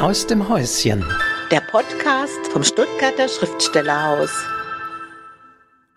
[0.00, 1.04] aus dem Häuschen.
[1.50, 4.30] Der Podcast vom Stuttgarter Schriftstellerhaus.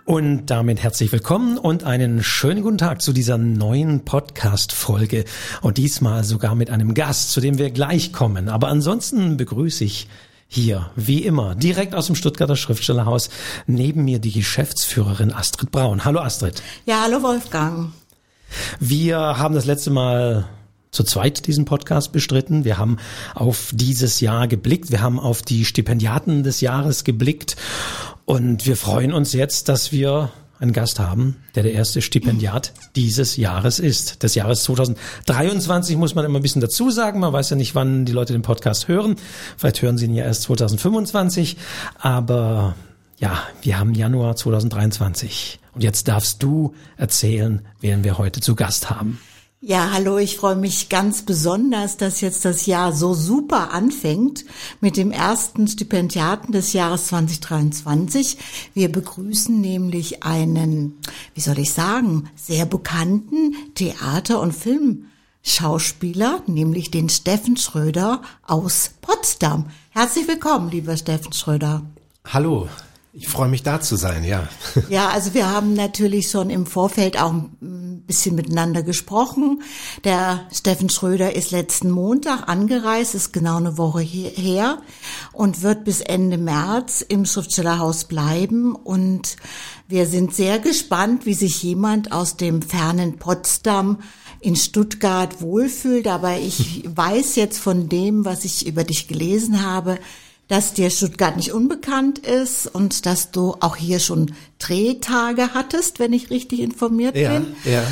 [0.05, 5.25] Und damit herzlich willkommen und einen schönen guten Tag zu dieser neuen Podcast-Folge.
[5.61, 8.49] Und diesmal sogar mit einem Gast, zu dem wir gleich kommen.
[8.49, 10.07] Aber ansonsten begrüße ich
[10.47, 13.29] hier, wie immer, direkt aus dem Stuttgarter Schriftstellerhaus,
[13.67, 16.05] neben mir die Geschäftsführerin Astrid Braun.
[16.05, 16.63] Hallo Astrid.
[16.87, 17.91] Ja, hallo Wolfgang.
[18.79, 20.49] Wir haben das letzte Mal
[20.91, 22.65] zu zweit diesen Podcast bestritten.
[22.65, 22.97] Wir haben
[23.33, 24.91] auf dieses Jahr geblickt.
[24.91, 27.55] Wir haben auf die Stipendiaten des Jahres geblickt.
[28.25, 33.37] Und wir freuen uns jetzt, dass wir einen Gast haben, der der erste Stipendiat dieses
[33.37, 34.21] Jahres ist.
[34.21, 37.21] Des Jahres 2023 muss man immer ein bisschen dazu sagen.
[37.21, 39.15] Man weiß ja nicht, wann die Leute den Podcast hören.
[39.57, 41.55] Vielleicht hören sie ihn ja erst 2025.
[41.99, 42.75] Aber
[43.17, 45.59] ja, wir haben Januar 2023.
[45.73, 49.19] Und jetzt darfst du erzählen, wen wir heute zu Gast haben.
[49.63, 54.43] Ja, hallo, ich freue mich ganz besonders, dass jetzt das Jahr so super anfängt
[54.79, 58.39] mit dem ersten Stipendiaten des Jahres 2023.
[58.73, 60.97] Wir begrüßen nämlich einen,
[61.35, 69.67] wie soll ich sagen, sehr bekannten Theater- und Filmschauspieler, nämlich den Steffen Schröder aus Potsdam.
[69.91, 71.83] Herzlich willkommen, lieber Steffen Schröder.
[72.25, 72.67] Hallo,
[73.13, 74.47] ich freue mich da zu sein, ja.
[74.89, 79.61] Ja, also wir haben natürlich schon im Vorfeld auch ein bisschen miteinander gesprochen.
[80.05, 84.81] Der Steffen Schröder ist letzten Montag angereist, ist genau eine Woche her
[85.33, 88.75] und wird bis Ende März im Schriftstellerhaus bleiben.
[88.75, 89.35] Und
[89.89, 93.99] wir sind sehr gespannt, wie sich jemand aus dem fernen Potsdam
[94.39, 96.07] in Stuttgart wohlfühlt.
[96.07, 99.99] Aber ich weiß jetzt von dem, was ich über dich gelesen habe,
[100.51, 106.11] dass dir Stuttgart nicht unbekannt ist und dass du auch hier schon Drehtage hattest, wenn
[106.11, 107.55] ich richtig informiert ja, bin.
[107.63, 107.83] Ja.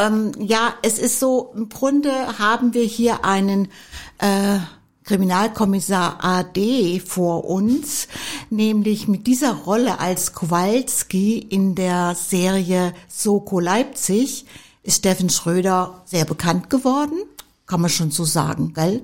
[0.00, 3.68] Äh, ähm, ja, es ist so, im Grunde haben wir hier einen
[4.16, 4.58] äh,
[5.04, 8.08] Kriminalkommissar AD vor uns,
[8.48, 14.46] nämlich mit dieser Rolle als Kowalski in der Serie Soko Leipzig
[14.82, 17.18] ist Steffen Schröder sehr bekannt geworden,
[17.66, 19.02] kann man schon so sagen, gell?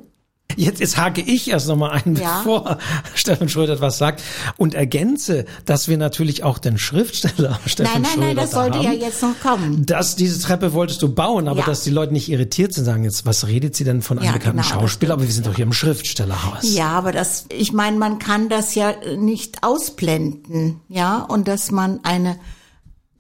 [0.57, 2.39] Jetzt, jetzt hake ich erst nochmal ein, ja.
[2.39, 2.79] bevor
[3.15, 4.23] Steffen Schröder etwas sagt
[4.57, 8.51] und ergänze, dass wir natürlich auch den Schriftsteller Steffen nein, nein, Schröder Nein, nein, das
[8.53, 9.87] sollte haben, ja jetzt noch kommen.
[9.87, 11.67] Dass diese Treppe wolltest du bauen, aber ja.
[11.67, 14.33] dass die Leute nicht irritiert sind, sagen jetzt, was redet sie denn von einem ja,
[14.33, 15.15] bekannten genau, Schauspieler?
[15.15, 16.75] Aber wir sind doch hier im Schriftstellerhaus.
[16.75, 22.01] Ja, aber das, ich meine, man kann das ja nicht ausblenden, ja, und dass man
[22.03, 22.39] eine,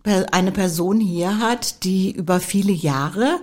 [0.04, 3.41] eine Person hier hat, die über viele Jahre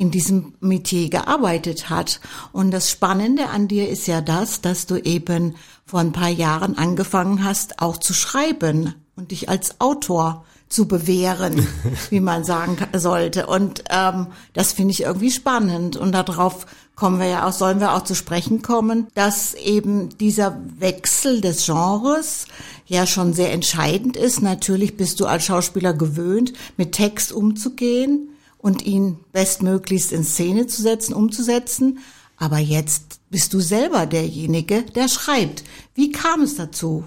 [0.00, 2.20] in diesem Metier gearbeitet hat.
[2.52, 6.78] Und das Spannende an dir ist ja das, dass du eben vor ein paar Jahren
[6.78, 11.66] angefangen hast, auch zu schreiben und dich als Autor zu bewähren,
[12.08, 13.46] wie man sagen sollte.
[13.46, 15.98] Und ähm, das finde ich irgendwie spannend.
[15.98, 16.64] Und darauf
[16.96, 21.66] kommen wir ja auch, sollen wir auch zu sprechen kommen, dass eben dieser Wechsel des
[21.66, 22.46] Genres
[22.86, 24.40] ja schon sehr entscheidend ist.
[24.40, 30.82] Natürlich bist du als Schauspieler gewöhnt, mit Text umzugehen und ihn bestmöglichst in Szene zu
[30.82, 31.98] setzen, umzusetzen.
[32.36, 35.64] Aber jetzt bist du selber derjenige, der schreibt.
[35.94, 37.04] Wie kam es dazu?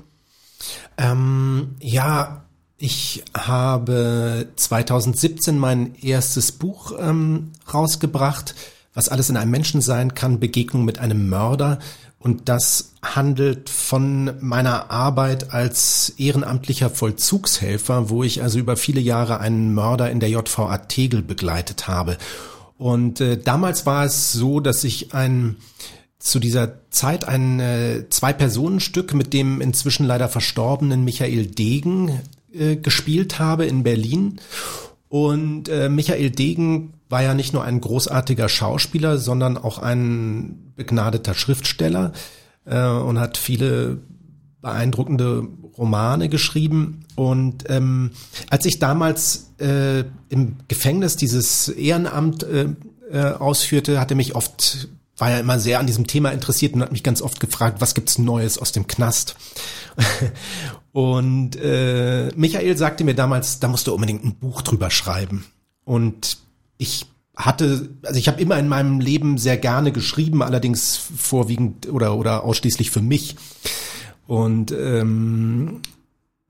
[0.98, 2.46] Ähm, ja,
[2.78, 8.56] ich habe 2017 mein erstes Buch ähm, rausgebracht,
[8.94, 11.80] was alles in einem Menschen sein kann, Begegnung mit einem Mörder.
[12.24, 19.42] Und das handelt von meiner Arbeit als ehrenamtlicher Vollzugshelfer, wo ich also über viele Jahre
[19.42, 22.18] einen Mörder in der JVA Tegel begleitet habe.
[22.78, 25.58] Und äh, damals war es so, dass ich ein
[26.18, 32.22] zu dieser Zeit ein äh, Zwei-Personen-Stück mit dem inzwischen leider verstorbenen Michael Degen
[32.54, 34.40] äh, gespielt habe in Berlin.
[35.10, 41.34] Und äh, Michael Degen war ja nicht nur ein großartiger Schauspieler, sondern auch ein begnadeter
[41.34, 42.14] Schriftsteller
[42.66, 44.00] äh, und hat viele
[44.62, 45.48] beeindruckende
[45.78, 47.06] Romane geschrieben.
[47.16, 48.12] Und ähm,
[48.50, 52.70] als ich damals äh, im Gefängnis dieses Ehrenamt äh,
[53.12, 54.88] äh, ausführte, hatte mich oft
[55.18, 57.94] war ja immer sehr an diesem Thema interessiert und hat mich ganz oft gefragt, was
[57.94, 59.36] gibt's Neues aus dem Knast?
[60.92, 65.46] und äh, Michael sagte mir damals, da musst du unbedingt ein Buch drüber schreiben.
[65.86, 66.40] Und
[66.78, 67.06] ich
[67.36, 72.44] hatte, also ich habe immer in meinem Leben sehr gerne geschrieben, allerdings vorwiegend oder oder
[72.44, 73.36] ausschließlich für mich.
[74.28, 75.82] Und ähm,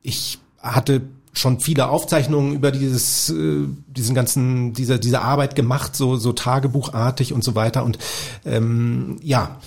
[0.01, 1.01] ich hatte
[1.33, 7.33] schon viele Aufzeichnungen über dieses, äh, diesen ganzen, dieser, diese Arbeit gemacht, so, so tagebuchartig
[7.33, 7.83] und so weiter.
[7.83, 7.97] Und
[8.45, 9.59] ähm, ja,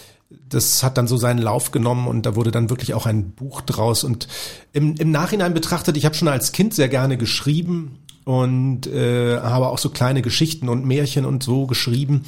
[0.49, 3.63] das hat dann so seinen Lauf genommen und da wurde dann wirklich auch ein Buch
[3.63, 4.05] draus.
[4.05, 4.29] Und
[4.73, 9.69] im, im Nachhinein betrachtet, ich habe schon als Kind sehr gerne geschrieben und äh, habe
[9.69, 12.25] auch so kleine Geschichten und Märchen und so geschrieben.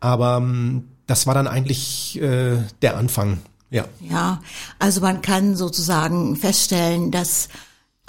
[0.00, 3.38] Aber ähm, das war dann eigentlich äh, der Anfang.
[3.70, 3.84] Ja.
[4.00, 4.42] Ja,
[4.80, 7.48] also man kann sozusagen feststellen, dass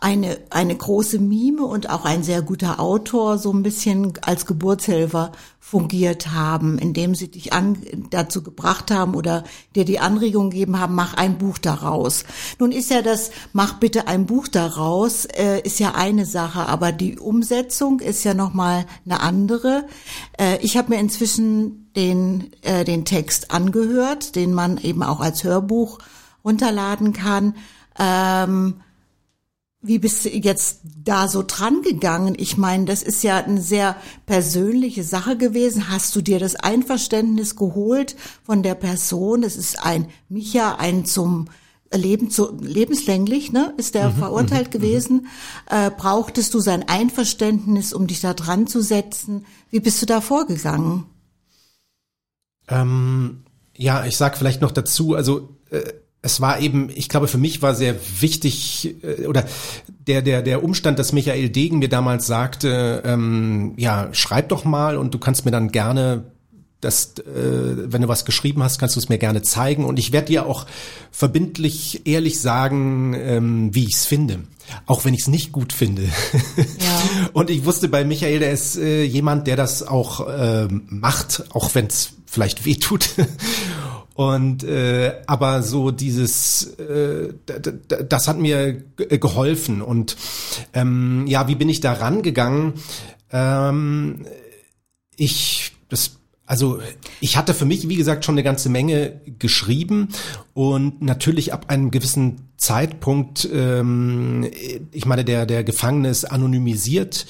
[0.01, 5.33] eine, eine große Mime und auch ein sehr guter Autor so ein bisschen als Geburtshelfer
[5.59, 7.77] fungiert haben, indem sie dich an,
[8.09, 9.43] dazu gebracht haben oder
[9.75, 12.23] dir die Anregung gegeben haben, mach ein Buch daraus.
[12.59, 16.91] Nun ist ja das, mach bitte ein Buch daraus, äh, ist ja eine Sache, aber
[16.91, 19.85] die Umsetzung ist ja nochmal eine andere.
[20.39, 25.43] Äh, ich habe mir inzwischen den, äh, den Text angehört, den man eben auch als
[25.43, 25.99] Hörbuch
[26.43, 27.55] runterladen kann.
[27.99, 28.75] Ähm,
[29.81, 32.35] wie bist du jetzt da so dran gegangen?
[32.37, 33.95] Ich meine, das ist ja eine sehr
[34.25, 35.89] persönliche Sache gewesen.
[35.89, 39.41] Hast du dir das Einverständnis geholt von der Person?
[39.41, 41.47] Das ist ein Micha, ein zum
[41.93, 45.27] Leben zu, lebenslänglich, ne, ist der mhm, verurteilt mhm, gewesen.
[45.69, 49.45] Äh, brauchtest du sein Einverständnis, um dich da dran zu setzen?
[49.71, 51.05] Wie bist du da vorgegangen?
[52.67, 53.43] Ähm,
[53.75, 57.61] ja, ich sag vielleicht noch dazu, also äh, es war eben, ich glaube, für mich
[57.61, 59.45] war sehr wichtig, äh, oder
[60.07, 64.97] der, der, der Umstand, dass Michael Degen mir damals sagte, ähm, ja, schreib doch mal
[64.97, 66.25] und du kannst mir dann gerne
[66.81, 69.85] das, äh, wenn du was geschrieben hast, kannst du es mir gerne zeigen.
[69.85, 70.65] Und ich werde dir auch
[71.11, 74.39] verbindlich ehrlich sagen, ähm, wie ich es finde.
[74.85, 76.03] Auch wenn ich es nicht gut finde.
[76.03, 76.09] Ja.
[77.33, 81.73] und ich wusste bei Michael, der ist äh, jemand, der das auch äh, macht, auch
[81.75, 83.09] wenn es vielleicht weh tut.
[84.19, 89.81] Und äh, aber so dieses, äh, das hat mir geholfen.
[89.81, 90.17] Und
[90.73, 92.73] ähm, ja, wie bin ich da rangegangen?
[93.31, 94.25] Ähm,
[95.15, 96.79] ich, das also
[97.21, 100.09] ich hatte für mich, wie gesagt, schon eine ganze Menge geschrieben
[100.53, 104.49] und natürlich ab einem gewissen Zeitpunkt, ähm,
[104.91, 107.25] ich meine, der, der Gefangene ist anonymisiert.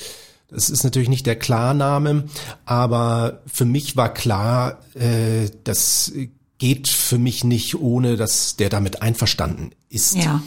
[0.47, 2.23] Das ist natürlich nicht der Klarname,
[2.65, 6.11] aber für mich war klar, äh, dass
[6.59, 10.15] geht für mich nicht, ohne dass der damit einverstanden ist.
[10.15, 10.43] Ja.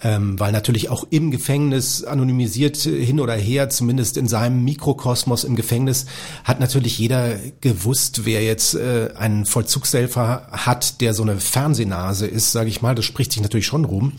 [0.00, 5.56] Ähm, weil natürlich auch im Gefängnis anonymisiert hin oder her, zumindest in seinem Mikrokosmos im
[5.56, 6.06] Gefängnis,
[6.44, 12.52] hat natürlich jeder gewusst, wer jetzt äh, einen Vollzugshelfer hat, der so eine Fernsehnase ist,
[12.52, 12.94] sage ich mal.
[12.94, 14.12] Das spricht sich natürlich schon rum.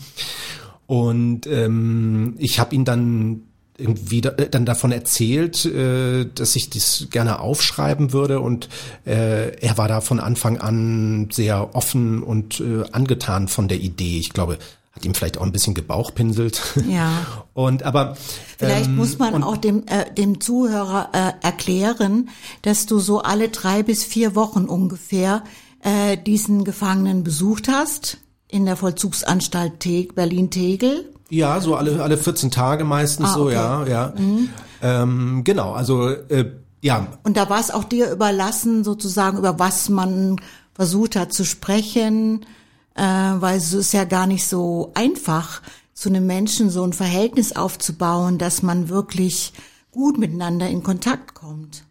[0.86, 3.47] Und ähm, ich habe ihn dann
[3.78, 8.68] irgendwie da, dann davon erzählt, äh, dass ich das gerne aufschreiben würde und
[9.06, 14.18] äh, er war da von Anfang an sehr offen und äh, angetan von der Idee.
[14.18, 14.58] Ich glaube,
[14.92, 16.60] hat ihm vielleicht auch ein bisschen gebauchpinselt.
[16.88, 17.24] Ja.
[17.54, 18.16] Und aber
[18.58, 22.30] vielleicht ähm, muss man auch dem äh, dem Zuhörer äh, erklären,
[22.62, 25.44] dass du so alle drei bis vier Wochen ungefähr
[25.82, 31.12] äh, diesen Gefangenen besucht hast in der Vollzugsanstalt Berlin-Tegel.
[31.30, 34.14] Ja, so alle, alle 14 Tage meistens ah, so, ja, ja.
[34.16, 34.48] Mhm.
[34.80, 37.06] Ähm, genau, also äh, ja.
[37.22, 40.36] Und da war es auch dir überlassen, sozusagen, über was man
[40.74, 42.46] versucht hat zu sprechen,
[42.94, 45.60] äh, weil es ist ja gar nicht so einfach,
[45.92, 49.52] zu einem Menschen so ein Verhältnis aufzubauen, dass man wirklich
[49.90, 51.82] gut miteinander in Kontakt kommt.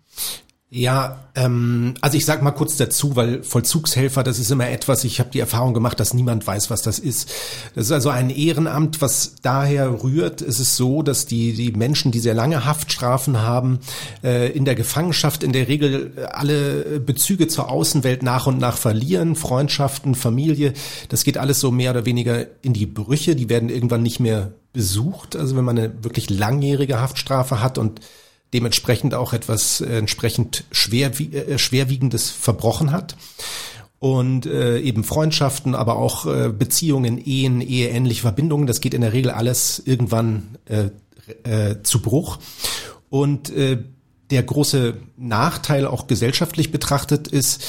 [0.70, 5.22] Ja, ähm, also ich sag mal kurz dazu, weil Vollzugshelfer, das ist immer etwas, ich
[5.22, 7.32] habe die Erfahrung gemacht, dass niemand weiß, was das ist.
[7.74, 10.42] Das ist also ein Ehrenamt, was daher rührt.
[10.42, 13.80] Es ist so, dass die, die Menschen, die sehr lange Haftstrafen haben,
[14.26, 19.38] äh, in der Gefangenschaft in der Regel alle Bezüge zur Außenwelt nach und nach verlieren,
[19.38, 20.74] Freundschaften, Familie,
[21.08, 24.52] das geht alles so mehr oder weniger in die Brüche, die werden irgendwann nicht mehr
[24.74, 25.38] besucht.
[25.38, 28.02] Also wenn man eine wirklich langjährige Haftstrafe hat und
[28.54, 33.16] dementsprechend auch etwas äh, entsprechend schwer, äh, schwerwiegendes verbrochen hat.
[34.00, 39.14] Und äh, eben Freundschaften, aber auch äh, Beziehungen, Ehen, eheähnliche Verbindungen, das geht in der
[39.14, 40.90] Regel alles irgendwann äh,
[41.44, 42.38] äh, zu Bruch.
[43.10, 43.80] Und äh,
[44.30, 47.64] der große Nachteil auch gesellschaftlich betrachtet ist,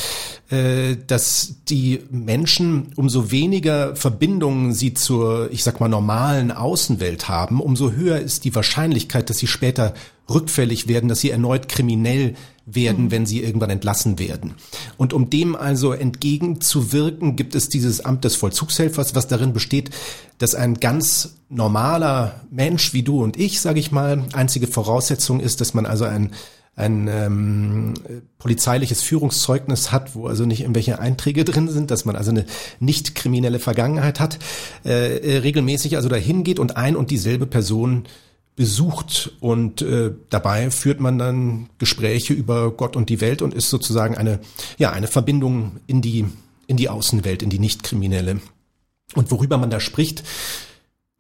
[0.51, 7.61] äh, dass die Menschen umso weniger Verbindungen sie zur, ich sag mal, normalen Außenwelt haben,
[7.61, 9.95] umso höher ist die Wahrscheinlichkeit, dass sie später
[10.29, 12.35] rückfällig werden, dass sie erneut kriminell
[12.71, 13.11] werden, mhm.
[13.11, 14.55] wenn sie irgendwann entlassen werden.
[14.97, 19.91] Und um dem also entgegenzuwirken, gibt es dieses Amt des Vollzugshelfers, was darin besteht,
[20.39, 25.61] dass ein ganz normaler Mensch wie du und ich, sage ich mal, einzige Voraussetzung ist,
[25.61, 26.33] dass man also ein
[26.79, 27.95] ein ähm,
[28.39, 32.47] polizeiliches Führungszeugnis hat, wo also nicht irgendwelche Einträge drin sind, dass man also eine
[32.79, 34.39] nicht kriminelle Vergangenheit hat,
[34.85, 38.05] äh, äh regelmäßig also dahin geht und ein und dieselbe Person
[38.59, 43.71] besucht und äh, dabei führt man dann Gespräche über Gott und die Welt und ist
[43.71, 44.41] sozusagen eine
[44.77, 46.27] ja eine Verbindung in die
[46.67, 48.41] in die Außenwelt, in die nicht kriminelle.
[49.15, 50.25] Und worüber man da spricht,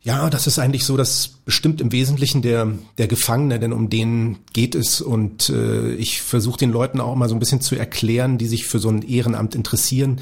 [0.01, 4.39] Ja, das ist eigentlich so, dass bestimmt im Wesentlichen der, der Gefangene, denn um den
[4.53, 5.01] geht es.
[5.01, 8.67] Und äh, ich versuche den Leuten auch mal so ein bisschen zu erklären, die sich
[8.67, 10.21] für so ein Ehrenamt interessieren.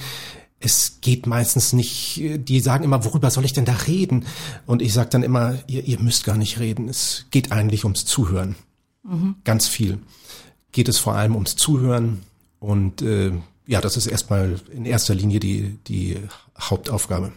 [0.59, 4.25] Es geht meistens nicht, die sagen immer, worüber soll ich denn da reden?
[4.65, 6.89] Und ich sage dann immer, ihr, ihr müsst gar nicht reden.
[6.89, 8.57] Es geht eigentlich ums Zuhören.
[9.03, 9.37] Mhm.
[9.45, 9.99] Ganz viel.
[10.73, 12.23] Geht es vor allem ums Zuhören.
[12.59, 13.33] Und äh,
[13.67, 16.17] ja, das ist erstmal in erster Linie die, die
[16.59, 17.33] Hauptaufgabe.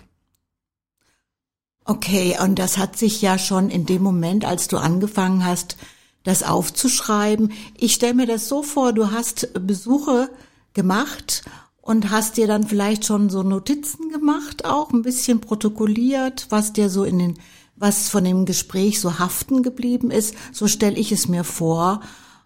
[1.84, 5.76] Okay, und das hat sich ja schon in dem Moment, als du angefangen hast,
[6.24, 7.52] das aufzuschreiben.
[7.76, 10.30] Ich stelle mir das so vor, du hast Besuche
[10.74, 11.44] gemacht
[11.90, 16.88] und hast dir dann vielleicht schon so Notizen gemacht, auch ein bisschen protokolliert, was dir
[16.88, 17.40] so in den,
[17.78, 20.36] was von dem Gespräch so haften geblieben ist.
[20.52, 22.02] So stelle ich es mir vor.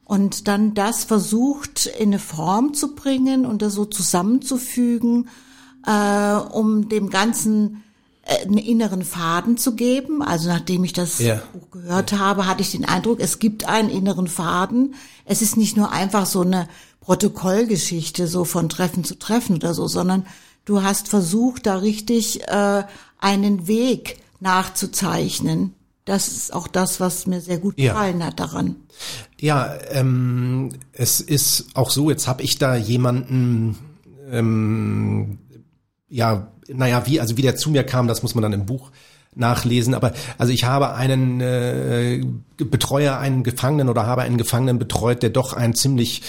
[0.05, 5.27] Und dann das versucht in eine Form zu bringen und das so zusammenzufügen,
[5.85, 7.83] äh, um dem Ganzen
[8.21, 10.21] äh, einen inneren Faden zu geben.
[10.21, 11.41] Also nachdem ich das ja.
[11.51, 12.19] Buch gehört ja.
[12.19, 14.95] habe, hatte ich den Eindruck, es gibt einen inneren Faden.
[15.25, 16.69] Es ist nicht nur einfach so eine
[17.03, 20.25] Protokollgeschichte, so von Treffen zu Treffen oder so, sondern
[20.65, 22.83] du hast versucht, da richtig äh,
[23.19, 25.73] einen Weg nachzuzeichnen.
[26.05, 28.27] Das ist auch das, was mir sehr gut gefallen ja.
[28.27, 28.75] hat daran.
[29.39, 33.77] Ja, ähm, es ist auch so, jetzt habe ich da jemanden
[34.29, 35.39] ähm,
[36.09, 38.91] ja naja, wie, also wie der zu mir kam, das muss man dann im Buch
[39.35, 39.93] nachlesen.
[39.93, 42.23] Aber also ich habe einen äh,
[42.57, 46.21] Betreuer, einen Gefangenen oder habe einen Gefangenen betreut, der doch ein ziemlich,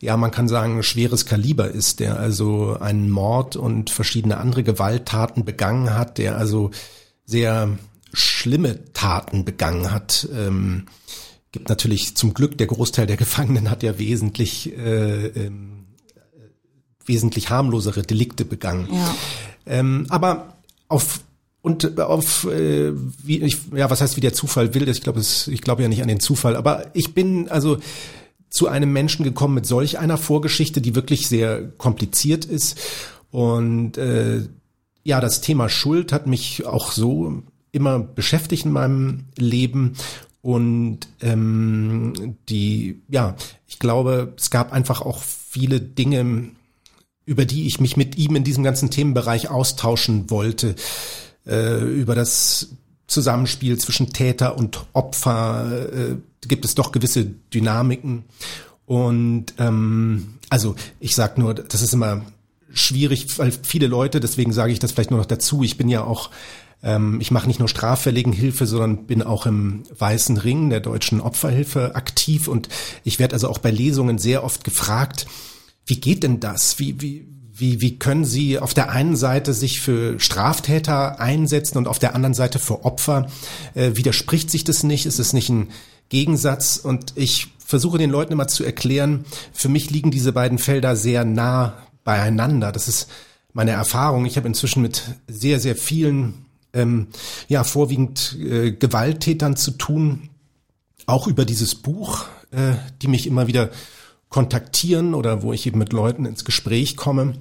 [0.00, 5.44] ja, man kann sagen, schweres Kaliber ist, der also einen Mord und verschiedene andere Gewalttaten
[5.44, 6.70] begangen hat, der also
[7.24, 7.78] sehr
[8.12, 10.28] schlimme Taten begangen hat.
[10.34, 10.86] Ähm,
[11.50, 15.86] gibt natürlich zum Glück, der Großteil der Gefangenen hat ja wesentlich äh, ähm,
[17.04, 18.88] wesentlich harmlosere Delikte begangen.
[18.92, 19.14] Ja.
[19.66, 20.56] Ähm, aber
[20.88, 21.20] auf
[21.62, 22.92] und auf äh,
[23.24, 26.02] wie ich, ja was heißt wie der Zufall will ich glaube ich glaube ja nicht
[26.02, 27.78] an den Zufall aber ich bin also
[28.52, 32.78] zu einem Menschen gekommen mit solch einer Vorgeschichte die wirklich sehr kompliziert ist.
[33.30, 34.42] Und äh,
[35.04, 37.42] ja das Thema Schuld hat mich auch so
[37.72, 39.94] immer beschäftigt in meinem Leben.
[40.42, 46.50] Und ähm, die ja ich glaube es gab einfach auch viele Dinge
[47.24, 50.74] über die ich mich mit ihm in diesem ganzen Themenbereich austauschen wollte,
[51.46, 52.68] äh, über das
[53.06, 58.24] Zusammenspiel zwischen Täter und Opfer äh, gibt es doch gewisse Dynamiken.
[58.86, 62.22] Und ähm, also ich sag nur, das ist immer
[62.72, 66.04] schwierig, weil viele Leute, deswegen sage ich das vielleicht nur noch dazu, ich bin ja
[66.04, 66.30] auch
[66.82, 71.20] ähm, ich mache nicht nur straffälligen Hilfe, sondern bin auch im Weißen Ring der deutschen
[71.20, 72.68] Opferhilfe aktiv und
[73.04, 75.26] ich werde also auch bei Lesungen sehr oft gefragt,
[75.86, 76.78] wie geht denn das?
[76.78, 77.26] Wie, wie,
[77.62, 82.16] wie, wie können Sie auf der einen Seite sich für Straftäter einsetzen und auf der
[82.16, 83.28] anderen Seite für Opfer?
[83.74, 85.06] Äh, widerspricht sich das nicht?
[85.06, 85.68] Ist es nicht ein
[86.08, 86.76] Gegensatz?
[86.76, 91.24] Und ich versuche den Leuten immer zu erklären, für mich liegen diese beiden Felder sehr
[91.24, 92.72] nah beieinander.
[92.72, 93.08] Das ist
[93.52, 94.26] meine Erfahrung.
[94.26, 97.06] Ich habe inzwischen mit sehr, sehr vielen, ähm,
[97.46, 100.30] ja, vorwiegend äh, Gewalttätern zu tun,
[101.06, 103.70] auch über dieses Buch, äh, die mich immer wieder
[104.32, 107.34] kontaktieren oder wo ich eben mit Leuten ins Gespräch komme,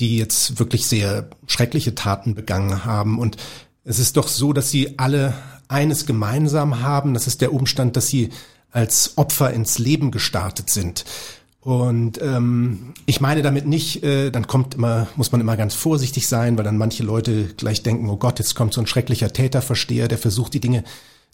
[0.00, 3.18] die jetzt wirklich sehr schreckliche Taten begangen haben.
[3.18, 3.36] Und
[3.84, 5.34] es ist doch so, dass sie alle
[5.68, 7.14] eines gemeinsam haben.
[7.14, 8.30] Das ist der Umstand, dass sie
[8.70, 11.04] als Opfer ins Leben gestartet sind.
[11.60, 16.28] Und ähm, ich meine damit nicht, äh, dann kommt immer, muss man immer ganz vorsichtig
[16.28, 20.08] sein, weil dann manche Leute gleich denken, oh Gott, jetzt kommt so ein schrecklicher Täterversteher,
[20.08, 20.84] der versucht, die Dinge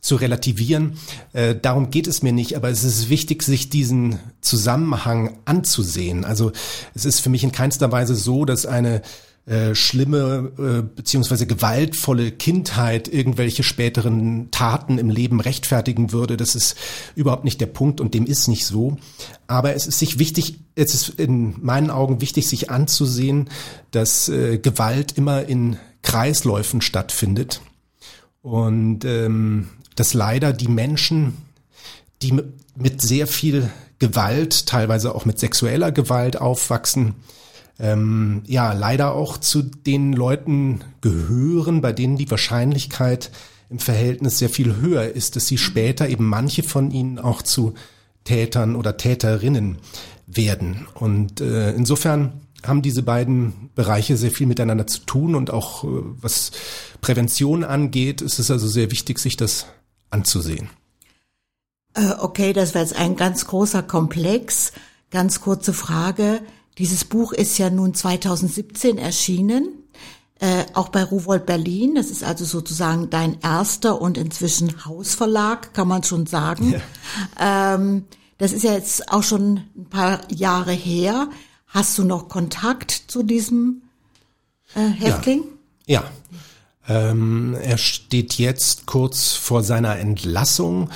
[0.00, 0.98] zu relativieren.
[1.32, 6.24] Äh, darum geht es mir nicht, aber es ist wichtig, sich diesen Zusammenhang anzusehen.
[6.24, 6.52] Also
[6.94, 9.02] es ist für mich in keinster Weise so, dass eine
[9.46, 16.36] äh, schlimme äh, beziehungsweise gewaltvolle Kindheit irgendwelche späteren Taten im Leben rechtfertigen würde.
[16.36, 16.76] Das ist
[17.16, 18.98] überhaupt nicht der Punkt und dem ist nicht so.
[19.46, 23.48] Aber es ist sich wichtig, es ist in meinen Augen wichtig, sich anzusehen,
[23.90, 27.60] dass äh, Gewalt immer in Kreisläufen stattfindet.
[28.42, 29.68] Und ähm,
[30.00, 31.36] dass leider die Menschen,
[32.22, 32.32] die
[32.74, 37.16] mit sehr viel Gewalt, teilweise auch mit sexueller Gewalt aufwachsen,
[37.78, 43.30] ähm, ja, leider auch zu den Leuten gehören, bei denen die Wahrscheinlichkeit
[43.68, 47.74] im Verhältnis sehr viel höher ist, dass sie später eben manche von ihnen auch zu
[48.24, 49.80] Tätern oder Täterinnen
[50.26, 50.86] werden.
[50.94, 55.88] Und äh, insofern haben diese beiden Bereiche sehr viel miteinander zu tun und auch äh,
[56.22, 56.52] was
[57.02, 59.66] Prävention angeht, ist es also sehr wichtig, sich das
[60.10, 60.70] anzusehen.
[61.94, 64.72] Äh, okay, das wäre jetzt ein ganz großer Komplex.
[65.10, 66.40] Ganz kurze Frage.
[66.78, 69.68] Dieses Buch ist ja nun 2017 erschienen.
[70.40, 71.94] äh, auch bei Rowold Berlin.
[71.94, 76.70] Das ist also sozusagen dein erster und inzwischen Hausverlag, kann man schon sagen.
[77.38, 77.74] Ja.
[77.74, 78.06] Ähm,
[78.38, 81.28] das ist ja jetzt auch schon ein paar Jahre her.
[81.66, 83.82] Hast du noch Kontakt zu diesem
[84.74, 85.44] äh, Häftling?
[85.86, 86.00] Ja.
[86.00, 86.10] ja.
[86.90, 90.90] Ähm, er steht jetzt kurz vor seiner Entlassung,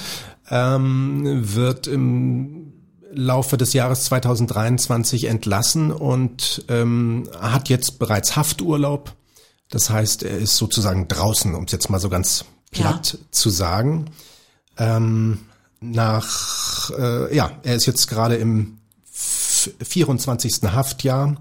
[0.50, 2.72] ähm, wird im
[3.12, 9.14] Laufe des Jahres 2023 entlassen und ähm, hat jetzt bereits Hafturlaub.
[9.70, 13.26] Das heißt, er ist sozusagen draußen, um es jetzt mal so ganz platt ja.
[13.30, 14.06] zu sagen.
[14.76, 15.42] Ähm,
[15.80, 18.78] nach, äh, ja, er ist jetzt gerade im
[19.12, 20.72] 24.
[20.72, 21.36] Haftjahr.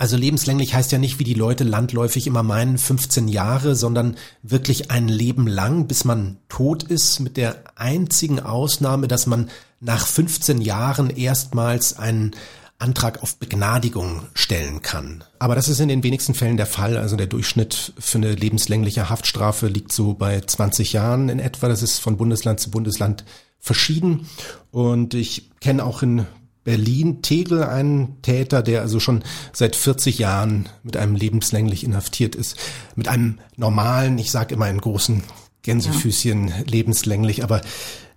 [0.00, 4.92] Also lebenslänglich heißt ja nicht, wie die Leute landläufig immer meinen, 15 Jahre, sondern wirklich
[4.92, 9.50] ein Leben lang, bis man tot ist, mit der einzigen Ausnahme, dass man
[9.80, 12.36] nach 15 Jahren erstmals einen
[12.78, 15.24] Antrag auf Begnadigung stellen kann.
[15.40, 16.96] Aber das ist in den wenigsten Fällen der Fall.
[16.96, 21.66] Also der Durchschnitt für eine lebenslängliche Haftstrafe liegt so bei 20 Jahren in etwa.
[21.66, 23.24] Das ist von Bundesland zu Bundesland
[23.58, 24.28] verschieden.
[24.70, 26.24] Und ich kenne auch in
[26.68, 32.58] Berlin Tegel einen Täter, der also schon seit 40 Jahren mit einem lebenslänglich inhaftiert ist.
[32.94, 35.22] Mit einem normalen, ich sage immer in großen
[35.62, 36.54] Gänsefüßchen ja.
[36.66, 37.62] lebenslänglich, aber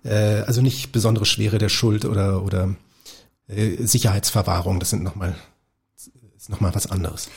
[0.04, 2.76] äh, also nicht besondere Schwere der Schuld oder, oder
[3.48, 4.80] äh, Sicherheitsverwahrung.
[4.80, 5.34] Das sind nochmal,
[6.36, 7.30] ist nochmal was anderes.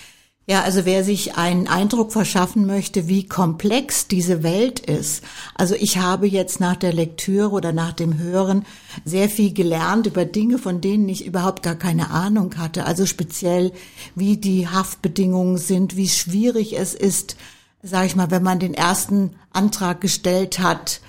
[0.47, 5.23] Ja, also wer sich einen Eindruck verschaffen möchte, wie komplex diese Welt ist.
[5.55, 8.63] Also ich habe jetzt nach der Lektüre oder nach dem Hören
[9.05, 12.85] sehr viel gelernt über Dinge, von denen ich überhaupt gar keine Ahnung hatte.
[12.85, 13.71] Also speziell,
[14.13, 17.37] wie die Haftbedingungen sind, wie schwierig es ist,
[17.81, 21.01] sage ich mal, wenn man den ersten Antrag gestellt hat,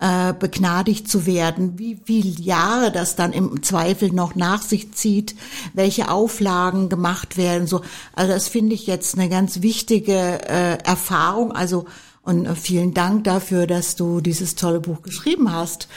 [0.00, 5.34] äh, begnadigt zu werden, wie viele Jahre das dann im Zweifel noch nach sich zieht,
[5.72, 7.66] welche Auflagen gemacht werden.
[7.66, 7.82] So,
[8.14, 11.52] also das finde ich jetzt eine ganz wichtige äh, Erfahrung.
[11.52, 11.86] Also
[12.22, 15.88] und äh, vielen Dank dafür, dass du dieses tolle Buch geschrieben hast.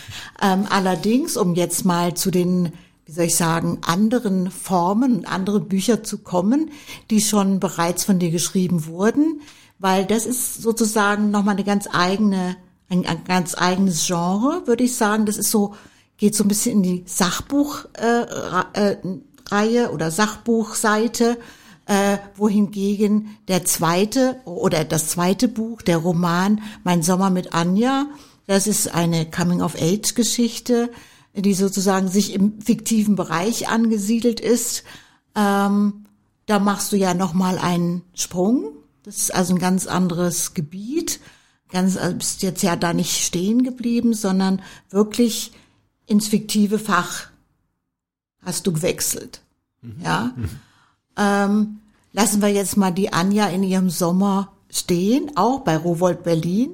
[0.41, 2.73] Ähm, allerdings, um jetzt mal zu den
[3.07, 6.71] wie soll ich sagen, anderen Formen und andere Bücher zu kommen,
[7.09, 9.39] die schon bereits von dir geschrieben wurden,
[9.79, 12.57] weil das ist sozusagen nochmal eine ganz eigene
[12.89, 15.25] ein, ein ganz eigenes Genre, würde ich sagen.
[15.25, 15.75] Das ist so,
[16.17, 17.87] geht so ein bisschen in die Sachbuchreihe
[18.73, 21.37] äh, äh, oder Sachbuchseite,
[21.85, 28.07] äh, wohingegen der zweite oder das zweite Buch, der Roman Mein Sommer mit Anja,
[28.45, 30.89] das ist eine Coming-of-Age-Geschichte,
[31.35, 34.83] die sozusagen sich im fiktiven Bereich angesiedelt ist.
[35.35, 36.05] Ähm,
[36.45, 38.71] da machst du ja noch mal einen Sprung.
[39.03, 41.19] Das ist also ein ganz anderes Gebiet
[41.69, 45.51] ganz, also bist jetzt ja da nicht stehen geblieben, sondern wirklich
[46.05, 47.27] ins fiktive Fach
[48.43, 49.41] hast du gewechselt.
[49.81, 49.95] Mhm.
[50.03, 50.31] Ja.
[50.35, 50.49] Mhm.
[51.17, 51.79] Ähm,
[52.13, 56.69] lassen wir jetzt mal die Anja in ihrem Sommer stehen, auch bei Rowold Berlin.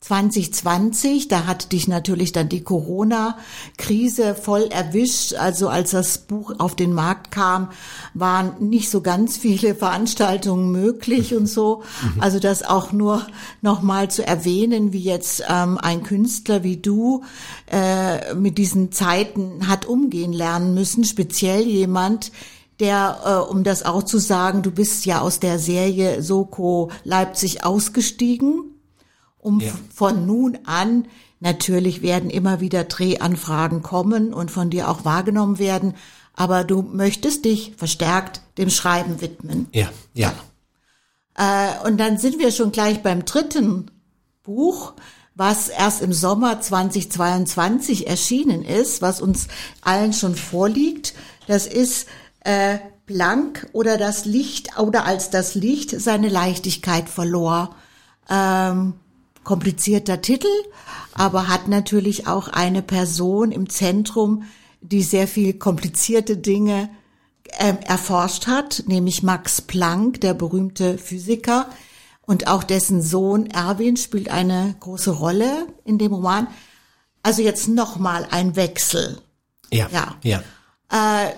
[0.00, 5.34] 2020, da hat dich natürlich dann die Corona-Krise voll erwischt.
[5.34, 7.70] Also als das Buch auf den Markt kam,
[8.14, 11.82] waren nicht so ganz viele Veranstaltungen möglich und so.
[12.02, 12.22] Mhm.
[12.22, 13.26] Also das auch nur
[13.60, 17.24] nochmal zu erwähnen, wie jetzt ähm, ein Künstler wie du
[17.66, 22.30] äh, mit diesen Zeiten hat umgehen lernen müssen, speziell jemand,
[22.78, 27.64] der, äh, um das auch zu sagen, du bist ja aus der Serie Soko Leipzig
[27.64, 28.77] ausgestiegen
[29.38, 29.72] um ja.
[29.94, 31.06] von nun an
[31.40, 35.94] Natürlich werden immer wieder Drehanfragen kommen und von dir auch wahrgenommen werden,
[36.34, 39.68] aber du möchtest dich verstärkt dem Schreiben widmen.
[39.72, 40.32] Ja, ja.
[41.36, 43.90] Äh, und dann sind wir schon gleich beim dritten
[44.42, 44.94] Buch,
[45.36, 49.46] was erst im Sommer 2022 erschienen ist, was uns
[49.82, 51.14] allen schon vorliegt.
[51.46, 52.08] Das ist
[52.40, 57.76] äh, Blank oder das Licht oder als das Licht seine Leichtigkeit verlor.
[58.28, 58.94] Ähm,
[59.48, 60.52] komplizierter Titel,
[61.14, 64.42] aber hat natürlich auch eine Person im Zentrum,
[64.82, 66.90] die sehr viel komplizierte Dinge
[67.56, 71.66] äh, erforscht hat, nämlich Max Planck, der berühmte Physiker,
[72.26, 76.46] und auch dessen Sohn Erwin spielt eine große Rolle in dem Roman.
[77.22, 79.18] Also jetzt nochmal ein Wechsel.
[79.72, 79.88] Ja.
[79.90, 80.16] Ja.
[80.22, 80.42] ja.
[80.90, 81.32] Äh,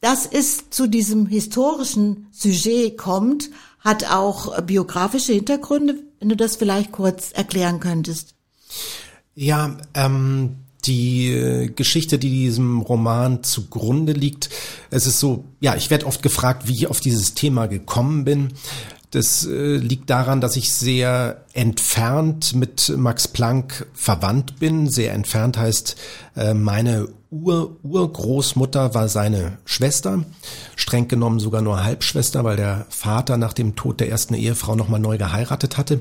[0.00, 6.92] das ist zu diesem historischen Sujet kommt, hat auch biografische Hintergründe, wenn du das vielleicht
[6.92, 8.34] kurz erklären könntest.
[9.34, 14.50] Ja, ähm, die äh, Geschichte, die diesem Roman zugrunde liegt,
[14.90, 18.52] es ist so, ja, ich werde oft gefragt, wie ich auf dieses Thema gekommen bin.
[19.10, 24.88] Das äh, liegt daran, dass ich sehr entfernt mit Max Planck verwandt bin.
[24.88, 25.96] Sehr entfernt heißt,
[26.36, 30.24] äh, meine Ur Urgroßmutter war seine Schwester,
[30.74, 35.00] streng genommen sogar nur Halbschwester, weil der Vater nach dem Tod der ersten Ehefrau nochmal
[35.00, 36.00] neu geheiratet hatte.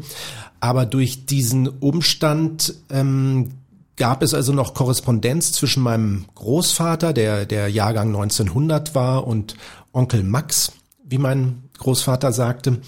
[0.59, 3.51] Aber durch diesen Umstand ähm,
[3.95, 9.55] gab es also noch Korrespondenz zwischen meinem Großvater, der der Jahrgang 1900 war, und
[9.93, 10.71] Onkel Max,
[11.03, 12.81] wie mein Großvater sagte.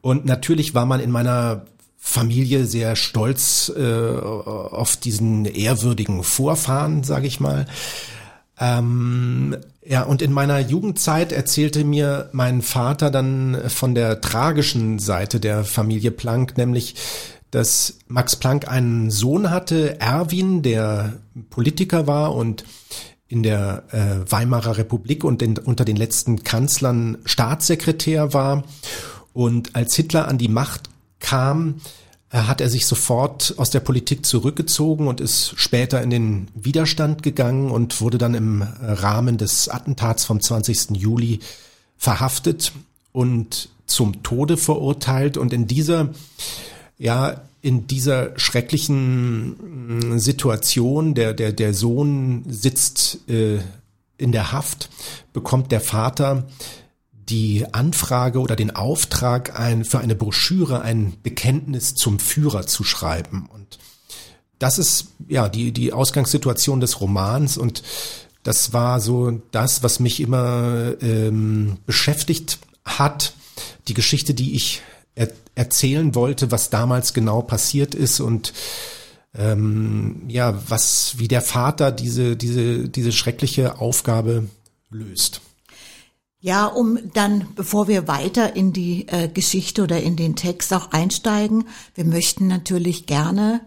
[0.00, 7.26] Und natürlich war man in meiner Familie sehr stolz äh, auf diesen ehrwürdigen Vorfahren, sage
[7.26, 7.66] ich mal.
[8.58, 15.40] Ähm, ja, und in meiner Jugendzeit erzählte mir mein Vater dann von der tragischen Seite
[15.40, 16.94] der Familie Planck, nämlich
[17.50, 21.14] dass Max Planck einen Sohn hatte, Erwin, der
[21.50, 22.64] Politiker war und
[23.30, 28.64] in der äh, Weimarer Republik und in, unter den letzten Kanzlern Staatssekretär war.
[29.32, 30.90] Und als Hitler an die Macht
[31.20, 31.80] kam,
[32.32, 37.22] äh, hat er sich sofort aus der Politik zurückgezogen und ist später in den Widerstand
[37.22, 40.96] gegangen und wurde dann im Rahmen des Attentats vom 20.
[40.96, 41.38] Juli
[41.96, 42.72] verhaftet
[43.12, 45.36] und zum Tode verurteilt.
[45.36, 46.08] Und in dieser
[46.98, 53.58] ja, in dieser schrecklichen mm, Situation, der, der, der Sohn sitzt äh,
[54.16, 54.90] in der Haft,
[55.32, 56.46] bekommt der Vater
[57.12, 63.48] die Anfrage oder den Auftrag, ein, für eine Broschüre ein Bekenntnis zum Führer zu schreiben.
[63.52, 63.78] Und
[64.58, 67.82] das ist ja die, die Ausgangssituation des Romans und
[68.42, 73.34] das war so das, was mich immer ähm, beschäftigt hat.
[73.88, 74.80] Die Geschichte, die ich
[75.20, 78.52] er erzählen wollte, was damals genau passiert ist und
[79.34, 84.48] ähm, ja, was wie der Vater diese diese diese schreckliche Aufgabe
[84.90, 85.42] löst.
[86.42, 90.90] Ja, um dann, bevor wir weiter in die äh, Geschichte oder in den Text auch
[90.90, 93.60] einsteigen, wir möchten natürlich gerne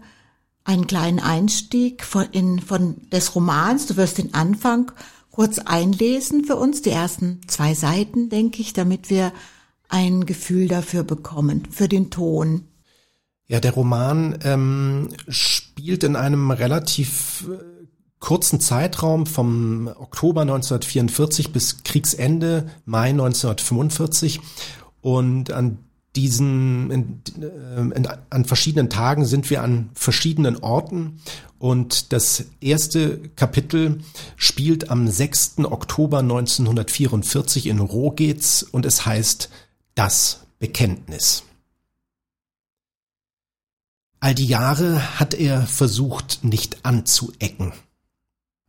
[0.64, 3.86] einen kleinen Einstieg von, in, von des Romans.
[3.86, 4.90] Du wirst den Anfang
[5.30, 9.32] kurz einlesen für uns, die ersten zwei Seiten, denke ich, damit wir
[9.88, 12.68] ein Gefühl dafür bekommen, für den Ton.
[13.46, 17.84] Ja, der Roman ähm, spielt in einem relativ äh,
[18.18, 24.40] kurzen Zeitraum vom Oktober 1944 bis Kriegsende Mai 1945
[25.02, 25.78] und an
[26.16, 31.20] diesen in, äh, in, an verschiedenen Tagen sind wir an verschiedenen Orten
[31.58, 34.00] und das erste Kapitel
[34.36, 35.56] spielt am 6.
[35.64, 39.50] Oktober 1944 in Rogetz und es heißt
[39.94, 41.44] das Bekenntnis.
[44.20, 47.72] All die Jahre hat er versucht, nicht anzuecken,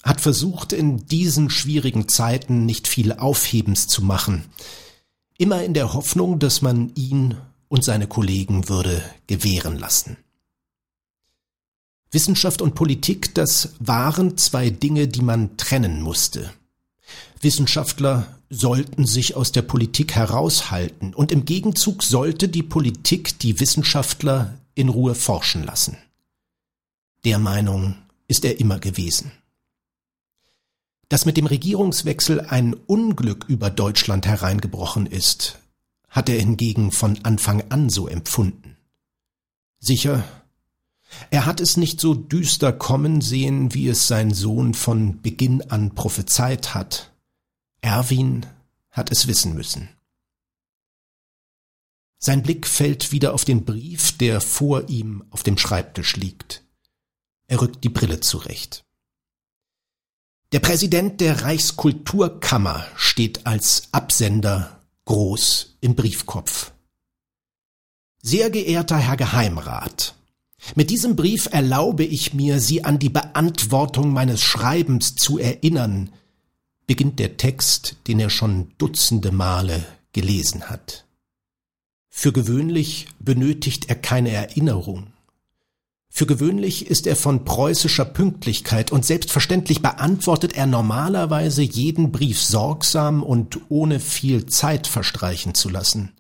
[0.04, 4.44] hat versucht, in diesen schwierigen Zeiten nicht viel Aufhebens zu machen,
[5.38, 10.18] immer in der Hoffnung, dass man ihn und seine Kollegen würde gewähren lassen.
[12.12, 16.54] Wissenschaft und Politik, das waren zwei Dinge, die man trennen musste.
[17.42, 18.28] Wissenschaftler
[18.60, 24.90] sollten sich aus der Politik heraushalten und im Gegenzug sollte die Politik die Wissenschaftler in
[24.90, 25.98] Ruhe forschen lassen.
[27.24, 27.96] Der Meinung
[28.28, 29.32] ist er immer gewesen.
[31.10, 35.60] Dass mit dem Regierungswechsel ein Unglück über Deutschland hereingebrochen ist,
[36.10, 38.78] hat er hingegen von Anfang an so empfunden.
[39.80, 40.24] Sicher,
[41.30, 45.94] er hat es nicht so düster kommen sehen, wie es sein Sohn von Beginn an
[45.94, 47.12] prophezeit hat,
[47.86, 48.48] Erwin
[48.90, 49.90] hat es wissen müssen.
[52.18, 56.64] Sein Blick fällt wieder auf den Brief, der vor ihm auf dem Schreibtisch liegt.
[57.48, 58.86] Er rückt die Brille zurecht.
[60.52, 66.72] Der Präsident der Reichskulturkammer steht als Absender groß im Briefkopf.
[68.24, 70.16] Sehr geehrter Herr Geheimrat,
[70.74, 76.12] mit diesem Brief erlaube ich mir, Sie an die Beantwortung meines Schreibens zu erinnern,
[76.88, 81.06] beginnt der Text, den er schon dutzende Male gelesen hat.
[82.10, 85.08] Für gewöhnlich benötigt er keine Erinnerung.
[86.10, 93.22] Für gewöhnlich ist er von preußischer Pünktlichkeit und selbstverständlich beantwortet er normalerweise jeden Brief sorgsam
[93.22, 96.14] und ohne viel Zeit verstreichen zu lassen.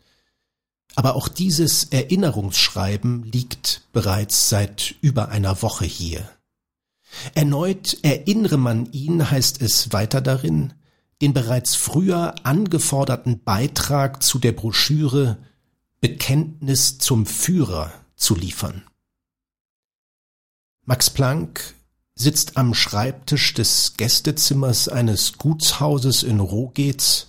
[0.95, 6.29] Aber auch dieses Erinnerungsschreiben liegt bereits seit über einer Woche hier.
[7.33, 10.73] Erneut erinnere man ihn, heißt es weiter darin,
[11.21, 15.37] den bereits früher angeforderten Beitrag zu der Broschüre
[16.01, 18.83] Bekenntnis zum Führer zu liefern.
[20.83, 21.73] Max Planck
[22.15, 27.27] sitzt am Schreibtisch des Gästezimmers eines Gutshauses in Rogetz.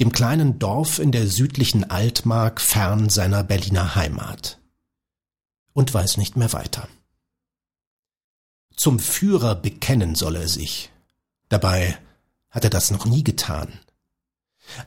[0.00, 4.58] dem kleinen Dorf in der südlichen Altmark fern seiner Berliner Heimat.
[5.74, 6.88] Und weiß nicht mehr weiter.
[8.80, 10.88] Zum Führer bekennen soll er sich.
[11.50, 11.98] Dabei
[12.48, 13.78] hat er das noch nie getan.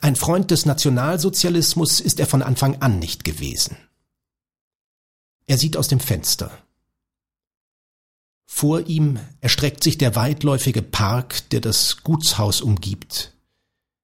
[0.00, 3.76] Ein Freund des Nationalsozialismus ist er von Anfang an nicht gewesen.
[5.46, 6.50] Er sieht aus dem Fenster.
[8.46, 13.32] Vor ihm erstreckt sich der weitläufige Park, der das Gutshaus umgibt.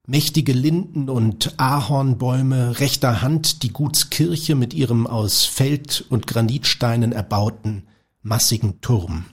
[0.06, 7.88] Mächtige Linden und Ahornbäume, rechter Hand die Gutskirche mit ihrem aus Feld- und Granitsteinen erbauten,
[8.22, 9.26] massigen Turm.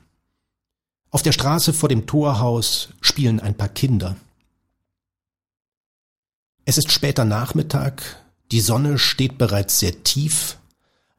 [1.12, 4.16] Auf der Straße vor dem Torhaus spielen ein paar Kinder.
[6.66, 8.18] Es ist später Nachmittag,
[8.52, 10.58] die Sonne steht bereits sehr tief,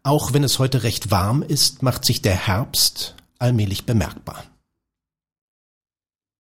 [0.03, 4.45] auch wenn es heute recht warm ist, macht sich der Herbst allmählich bemerkbar.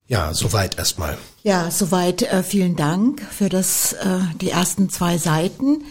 [0.07, 1.19] Ja, soweit erstmal.
[1.43, 5.85] Ja, soweit äh, vielen Dank für das äh, die ersten zwei Seiten.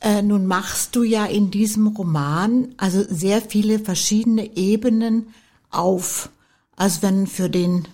[0.00, 5.34] Äh, nun machst du ja in diesem Roman also sehr viele verschiedene Ebenen
[5.70, 6.30] auf.
[6.76, 7.88] Also wenn für den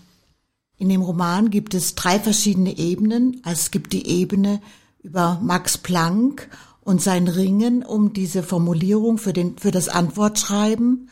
[0.76, 3.40] in dem Roman gibt es drei verschiedene Ebenen.
[3.44, 4.60] Also es gibt die Ebene
[5.00, 6.48] über Max Planck
[6.80, 11.08] und sein Ringen um diese Formulierung für den für das Antwortschreiben.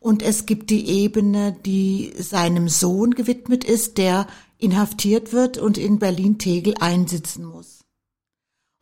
[0.00, 5.98] Und es gibt die Ebene, die seinem Sohn gewidmet ist, der inhaftiert wird und in
[5.98, 7.84] Berlin-Tegel einsitzen muss.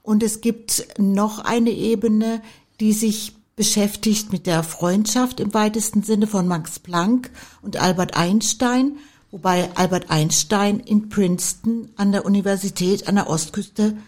[0.02, 2.40] Und es gibt noch eine Ebene,
[2.78, 8.96] die sich beschäftigt mit der Freundschaft im weitesten Sinne von Max Planck und Albert Einstein,
[9.30, 13.98] wobei Albert Einstein in Princeton an der Universität an der Ostküste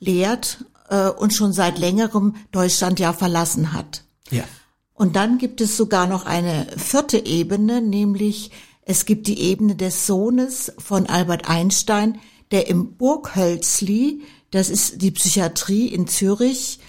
[0.00, 4.04] lehrt äh, und schon seit längerem Deutschland ja verlassen hat.
[4.30, 4.44] Ja.
[4.92, 8.50] Und dann gibt es sogar noch eine vierte Ebene, nämlich
[8.82, 12.18] es gibt die Ebene des Sohnes von Albert Einstein,
[12.50, 16.80] der im Burghölzli, das ist die Psychiatrie in Zürich,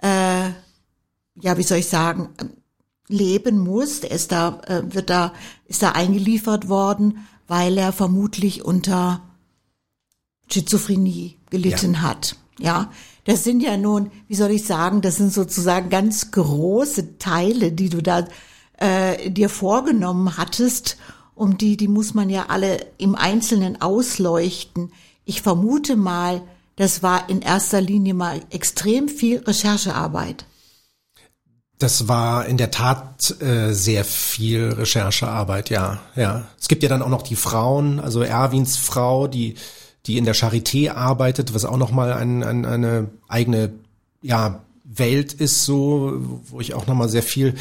[0.00, 0.50] äh,
[1.40, 2.30] ja, wie soll ich sagen,
[3.08, 4.00] leben muss.
[4.00, 5.32] Der ist da, äh, wird da,
[5.66, 9.22] ist da eingeliefert worden, weil er vermutlich unter
[10.50, 12.02] Schizophrenie gelitten ja.
[12.02, 12.36] hat.
[12.58, 12.90] Ja,
[13.24, 17.90] das sind ja nun, wie soll ich sagen, das sind sozusagen ganz große Teile, die
[17.90, 18.26] du da
[18.78, 20.96] äh, dir vorgenommen hattest.
[21.34, 24.90] Um die, die muss man ja alle im Einzelnen ausleuchten.
[25.26, 26.40] Ich vermute mal,
[26.76, 30.46] das war in erster Linie mal extrem viel Recherchearbeit.
[31.78, 36.46] Das war in der Tat äh, sehr viel Recherchearbeit, ja, ja.
[36.58, 39.56] Es gibt ja dann auch noch die Frauen, also Erwins Frau, die
[40.06, 43.72] die in der Charité arbeitet, was auch nochmal ein, ein, eine eigene
[44.22, 47.54] ja, Welt ist, so, wo ich auch nochmal sehr viel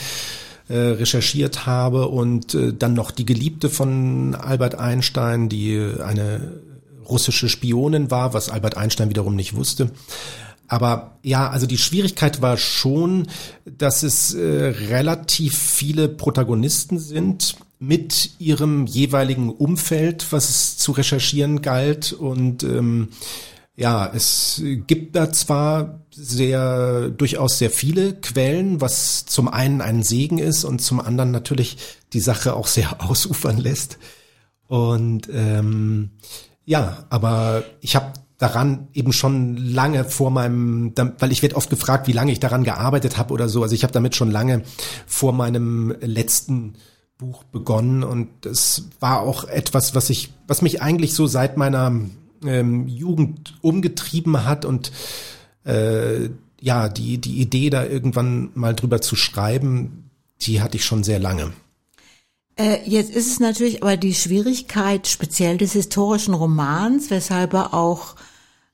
[0.67, 6.61] äh, recherchiert habe und äh, dann noch die Geliebte von Albert Einstein, die eine
[7.07, 9.91] russische Spionin war, was Albert Einstein wiederum nicht wusste.
[10.67, 13.27] Aber ja, also die Schwierigkeit war schon,
[13.65, 21.61] dass es äh, relativ viele Protagonisten sind mit ihrem jeweiligen Umfeld, was es zu recherchieren
[21.61, 22.13] galt.
[22.13, 23.09] Und ähm,
[23.75, 30.37] ja, es gibt da zwar sehr durchaus sehr viele Quellen, was zum einen ein Segen
[30.37, 31.77] ist und zum anderen natürlich
[32.13, 33.97] die Sache auch sehr ausufern lässt.
[34.67, 36.11] Und ähm,
[36.65, 42.07] ja, aber ich habe daran eben schon lange vor meinem, weil ich werde oft gefragt,
[42.07, 43.63] wie lange ich daran gearbeitet habe oder so.
[43.63, 44.63] Also ich habe damit schon lange
[45.05, 46.73] vor meinem letzten
[47.17, 52.01] Buch begonnen und es war auch etwas, was ich, was mich eigentlich so seit meiner
[52.45, 54.91] ähm, Jugend umgetrieben hat und
[55.63, 60.09] äh, ja, die, die Idee da irgendwann mal drüber zu schreiben,
[60.41, 61.53] die hatte ich schon sehr lange.
[62.57, 68.15] Äh, jetzt ist es natürlich aber die Schwierigkeit speziell des historischen Romans, weshalb er auch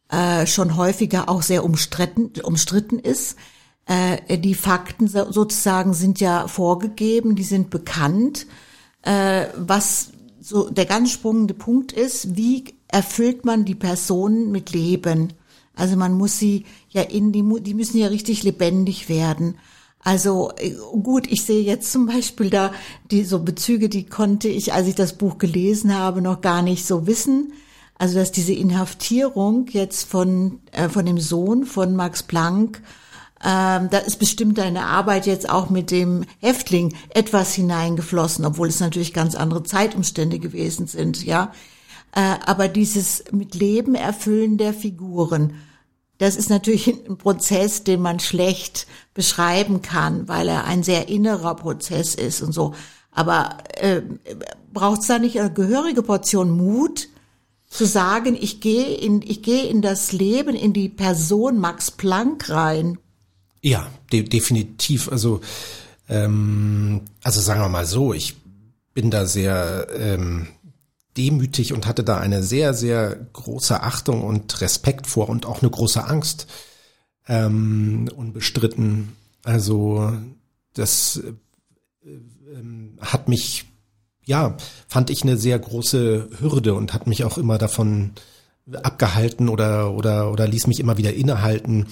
[0.10, 3.38] äh, schon häufiger auch sehr umstritten, umstritten ist.
[3.86, 8.46] Äh, die Fakten sozusagen sind ja vorgegeben, die sind bekannt.
[9.02, 15.34] Äh, was so der ganz sprungende Punkt ist, wie erfüllt man die Personen mit Leben?
[15.76, 19.58] Also man muss sie ja in die, die müssen ja richtig lebendig werden.
[20.04, 20.72] Also äh,
[21.04, 22.72] gut, ich sehe jetzt zum Beispiel da
[23.12, 26.86] die so Bezüge, die konnte ich, als ich das Buch gelesen habe, noch gar nicht
[26.86, 27.54] so wissen.
[27.98, 32.82] Also dass diese Inhaftierung jetzt von äh, von dem Sohn von Max Planck,
[33.44, 38.80] ähm, da ist bestimmt deine Arbeit jetzt auch mit dem Häftling etwas hineingeflossen, obwohl es
[38.80, 41.52] natürlich ganz andere Zeitumstände gewesen sind, ja.
[42.14, 45.54] Äh, aber dieses mit Leben erfüllen der Figuren
[46.22, 51.56] das ist natürlich ein Prozess, den man schlecht beschreiben kann, weil er ein sehr innerer
[51.56, 52.76] Prozess ist und so.
[53.10, 54.04] Aber äh,
[54.72, 57.10] braucht es da nicht eine gehörige Portion Mut,
[57.68, 62.50] Zu sagen, ich gehe in, ich gehe in das Leben, in die Person Max Planck
[62.50, 63.00] rein.
[63.62, 65.10] Ja, de definitiv.
[65.10, 65.42] Also,
[66.08, 68.36] ähm, also sagen wir mal so, ich
[68.94, 70.50] bin da sehr ähm,
[71.18, 75.72] demütig und hatte da eine sehr, sehr große Achtung und Respekt vor und auch eine
[75.72, 76.48] große Angst.
[77.28, 79.16] Ähm, unbestritten.
[79.44, 80.14] Also,
[80.74, 81.22] das
[82.04, 83.66] äh, äh, hat mich
[84.26, 84.56] ja,
[84.88, 88.12] fand ich eine sehr große Hürde und hat mich auch immer davon
[88.84, 91.88] abgehalten oder oder oder ließ mich immer wieder innehalten.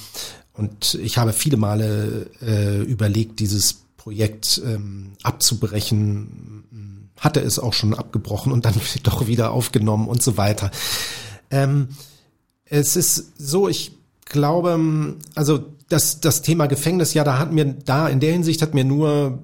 [0.54, 6.64] Und ich habe viele Male äh, überlegt, dieses Projekt ähm, abzubrechen,
[7.20, 10.72] hatte es auch schon abgebrochen und dann doch wieder aufgenommen und so weiter.
[11.52, 11.90] Ähm,
[12.66, 13.92] es ist so, ich
[14.26, 18.74] glaube, also das, das Thema Gefängnis, ja, da hat mir, da in der Hinsicht hat
[18.74, 19.40] mir nur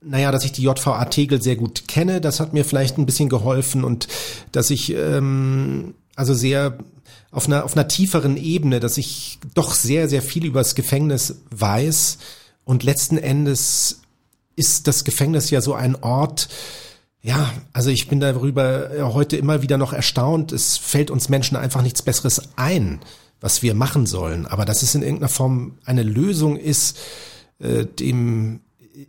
[0.00, 3.28] naja, dass ich die JVA Tegel sehr gut kenne, das hat mir vielleicht ein bisschen
[3.28, 4.06] geholfen und
[4.52, 6.78] dass ich ähm, also sehr
[7.30, 11.42] auf einer, auf einer tieferen Ebene, dass ich doch sehr, sehr viel über das Gefängnis
[11.50, 12.18] weiß
[12.64, 14.00] und letzten Endes
[14.56, 16.48] ist das Gefängnis ja so ein Ort,
[17.22, 20.52] ja, also ich bin darüber heute immer wieder noch erstaunt.
[20.52, 23.00] Es fällt uns Menschen einfach nichts Besseres ein,
[23.40, 24.46] was wir machen sollen.
[24.46, 26.98] Aber dass es in irgendeiner Form eine Lösung ist,
[27.58, 28.60] äh, dem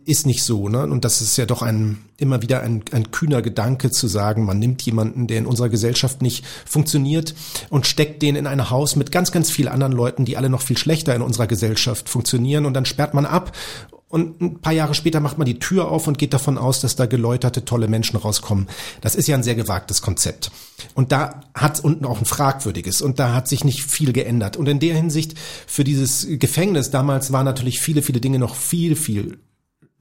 [0.04, 0.84] ist nicht so, ne?
[0.84, 4.58] Und das ist ja doch ein immer wieder ein, ein kühner Gedanke zu sagen, man
[4.58, 7.34] nimmt jemanden, der in unserer Gesellschaft nicht funktioniert
[7.70, 10.62] und steckt den in ein Haus mit ganz, ganz vielen anderen Leuten, die alle noch
[10.62, 13.56] viel schlechter in unserer Gesellschaft funktionieren und dann sperrt man ab
[14.10, 16.96] und ein paar Jahre später macht man die Tür auf und geht davon aus, dass
[16.96, 18.66] da geläuterte, tolle Menschen rauskommen.
[19.00, 20.50] Das ist ja ein sehr gewagtes Konzept.
[20.94, 24.56] Und da hat es unten auch ein fragwürdiges und da hat sich nicht viel geändert.
[24.56, 28.96] Und in der Hinsicht für dieses Gefängnis damals waren natürlich viele, viele Dinge noch viel,
[28.96, 29.38] viel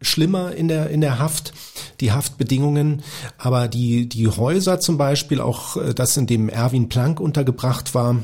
[0.02, 1.54] schlimmer in der, in der Haft,
[2.00, 3.04] die Haftbedingungen.
[3.38, 8.24] Aber die, die Häuser zum Beispiel, auch äh, das, in dem Erwin Planck untergebracht war,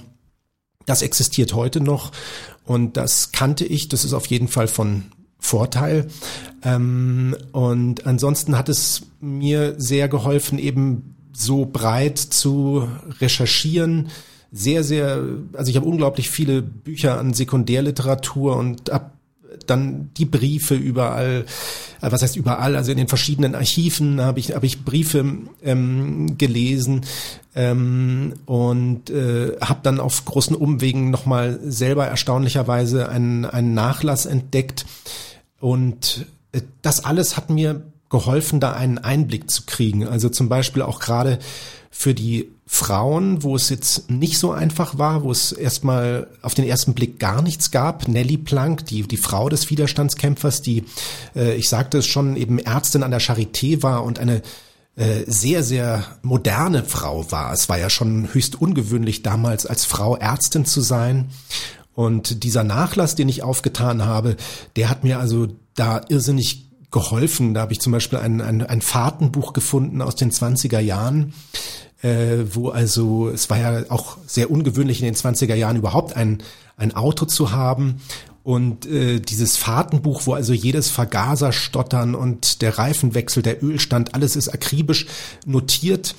[0.87, 2.11] das existiert heute noch.
[2.63, 3.87] Und das kannte ich.
[3.87, 5.11] Das ist auf jeden Fall von
[5.45, 6.07] Vorteil.
[6.63, 12.87] Ähm, und ansonsten hat es mir sehr geholfen, eben so breit zu
[13.21, 14.09] recherchieren.
[14.51, 15.21] Sehr, sehr,
[15.53, 19.15] also ich habe unglaublich viele Bücher an Sekundärliteratur und ab
[19.67, 21.45] dann die Briefe überall,
[22.01, 25.25] äh, was heißt überall, also in den verschiedenen Archiven habe ich, habe ich Briefe
[25.63, 27.01] ähm, gelesen
[27.55, 34.85] ähm, und äh, habe dann auf großen Umwegen nochmal selber erstaunlicherweise einen, einen Nachlass entdeckt.
[35.59, 40.07] Und äh, das alles hat mir geholfen, da einen Einblick zu kriegen.
[40.07, 41.39] Also zum Beispiel auch gerade
[41.89, 46.65] für die Frauen, wo es jetzt nicht so einfach war, wo es erstmal auf den
[46.65, 48.07] ersten Blick gar nichts gab.
[48.07, 50.83] Nelly Planck, die, die Frau des Widerstandskämpfers, die,
[51.35, 54.41] äh, ich sagte es schon, eben Ärztin an der Charité war und eine
[54.95, 57.53] äh, sehr, sehr moderne Frau war.
[57.53, 61.29] Es war ja schon höchst ungewöhnlich damals als Frau Ärztin zu sein.
[61.95, 64.35] Und dieser Nachlass, den ich aufgetan habe,
[64.75, 67.53] der hat mir also da irrsinnig geholfen.
[67.53, 71.33] Da habe ich zum Beispiel ein, ein, ein Fahrtenbuch gefunden aus den 20er Jahren,
[72.01, 76.43] äh, wo also, es war ja auch sehr ungewöhnlich in den 20er Jahren überhaupt ein,
[76.77, 78.01] ein Auto zu haben.
[78.43, 84.49] Und äh, dieses Fahrtenbuch, wo also jedes Vergaserstottern und der Reifenwechsel, der Ölstand, alles ist
[84.49, 85.07] akribisch
[85.45, 86.15] notiert.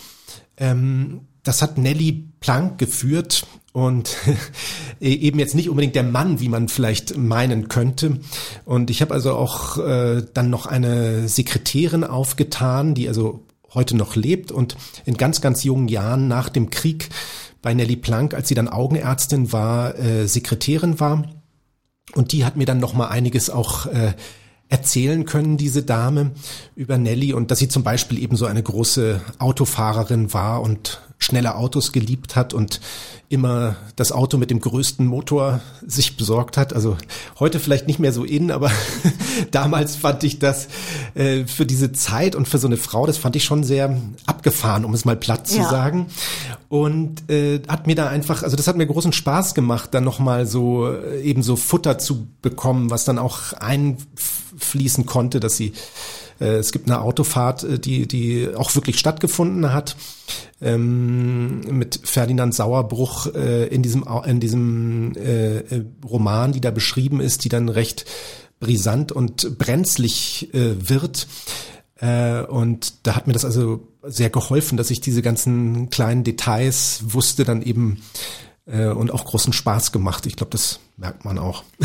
[0.56, 4.16] Ähm, das hat Nelly Planck geführt und
[5.00, 8.20] eben jetzt nicht unbedingt der Mann, wie man vielleicht meinen könnte.
[8.64, 14.16] Und ich habe also auch äh, dann noch eine Sekretärin aufgetan, die also heute noch
[14.16, 17.10] lebt und in ganz, ganz jungen Jahren nach dem Krieg
[17.60, 21.24] bei Nelly Planck, als sie dann Augenärztin war, äh, Sekretärin war.
[22.14, 24.14] Und die hat mir dann noch mal einiges auch äh,
[24.70, 26.30] erzählen können, diese Dame,
[26.76, 31.56] über Nelly und dass sie zum Beispiel eben so eine große Autofahrerin war und schnelle
[31.56, 32.80] Autos geliebt hat und
[33.28, 36.72] immer das Auto mit dem größten Motor sich besorgt hat.
[36.72, 36.96] Also
[37.40, 38.70] heute vielleicht nicht mehr so in, aber
[39.50, 40.68] damals fand ich das
[41.14, 44.84] äh, für diese Zeit und für so eine Frau, das fand ich schon sehr abgefahren,
[44.84, 45.68] um es mal platt zu ja.
[45.68, 46.06] sagen.
[46.68, 50.46] Und äh, hat mir da einfach, also das hat mir großen Spaß gemacht, dann nochmal
[50.46, 55.72] so äh, eben so Futter zu bekommen, was dann auch einfließen konnte, dass sie
[56.44, 59.96] es gibt eine Autofahrt, äh, die, die auch wirklich stattgefunden hat,
[60.60, 67.20] ähm, mit Ferdinand Sauerbruch äh, in diesem, in diesem äh, äh, Roman, die da beschrieben
[67.20, 68.06] ist, die dann recht
[68.60, 71.26] brisant und brenzlig äh, wird.
[71.98, 77.00] Äh, und da hat mir das also sehr geholfen, dass ich diese ganzen kleinen Details
[77.06, 78.02] wusste, dann eben
[78.66, 80.26] äh, und auch großen Spaß gemacht.
[80.26, 81.62] Ich glaube, das merkt man auch.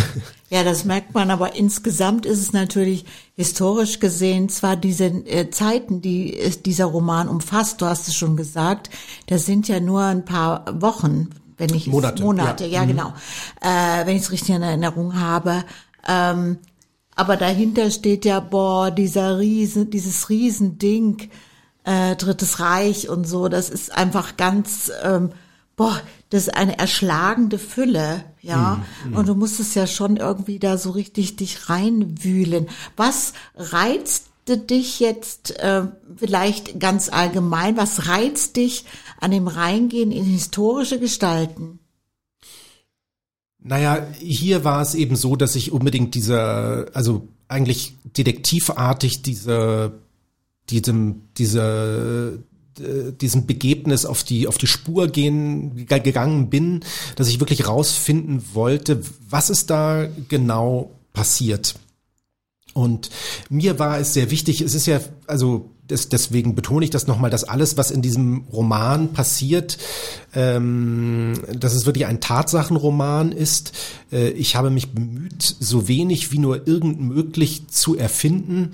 [0.50, 3.06] Ja, das merkt man, aber insgesamt ist es natürlich
[3.38, 8.36] historisch gesehen zwar diese äh, Zeiten, die äh, dieser Roman umfasst, du hast es schon
[8.36, 8.90] gesagt,
[9.28, 12.82] das sind ja nur ein paar Wochen, wenn ich Monate, Monate, ja.
[12.82, 12.88] ja, Mhm.
[12.90, 13.14] genau,
[13.62, 15.64] äh, wenn ich es richtig in Erinnerung habe.
[16.06, 16.58] Ähm,
[17.16, 21.30] aber dahinter steht ja, boah, dieser Riesen, dieses Riesending,
[21.86, 25.30] äh, Drittes Reich und so, das ist einfach ganz, ähm,
[25.78, 25.98] boah,
[26.32, 28.84] das ist eine erschlagende Fülle, ja.
[29.14, 32.70] Und du musst es ja schon irgendwie da so richtig dich reinwühlen.
[32.96, 35.84] Was reizte dich jetzt äh,
[36.16, 37.76] vielleicht ganz allgemein?
[37.76, 38.86] Was reizt dich
[39.20, 41.80] an dem Reingehen in historische Gestalten?
[43.60, 50.00] Naja, hier war es eben so, dass ich unbedingt dieser, also eigentlich detektivartig diese,
[50.70, 52.42] diesem, diese,
[52.78, 56.82] diesem Begebnis auf die, auf die Spur gehen, ge- gegangen bin,
[57.16, 61.76] dass ich wirklich rausfinden wollte, was ist da genau passiert.
[62.74, 63.10] Und
[63.50, 67.30] mir war es sehr wichtig, es ist ja, also das, deswegen betone ich das nochmal,
[67.30, 69.78] dass alles, was in diesem Roman passiert,
[70.34, 73.74] ähm, dass es wirklich ein Tatsachenroman ist.
[74.10, 78.72] Äh, ich habe mich bemüht, so wenig wie nur irgend möglich zu erfinden.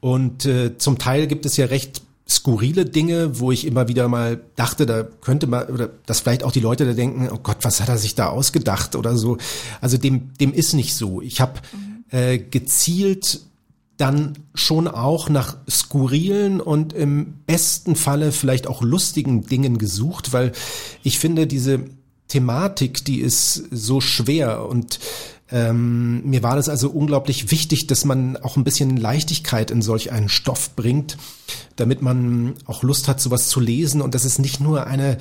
[0.00, 4.40] Und äh, zum Teil gibt es ja recht skurrile Dinge, wo ich immer wieder mal
[4.54, 7.80] dachte, da könnte man, oder dass vielleicht auch die Leute da denken, oh Gott, was
[7.80, 9.38] hat er sich da ausgedacht oder so.
[9.80, 11.22] Also dem, dem ist nicht so.
[11.22, 11.60] Ich habe
[12.10, 13.40] äh, gezielt
[13.96, 20.52] dann schon auch nach skurrilen und im besten Falle vielleicht auch lustigen Dingen gesucht, weil
[21.02, 21.84] ich finde, diese
[22.28, 25.00] Thematik, die ist so schwer und
[25.50, 30.12] ähm, mir war das also unglaublich wichtig, dass man auch ein bisschen Leichtigkeit in solch
[30.12, 31.16] einen Stoff bringt,
[31.76, 35.16] damit man auch Lust hat, sowas zu lesen und dass es nicht nur eine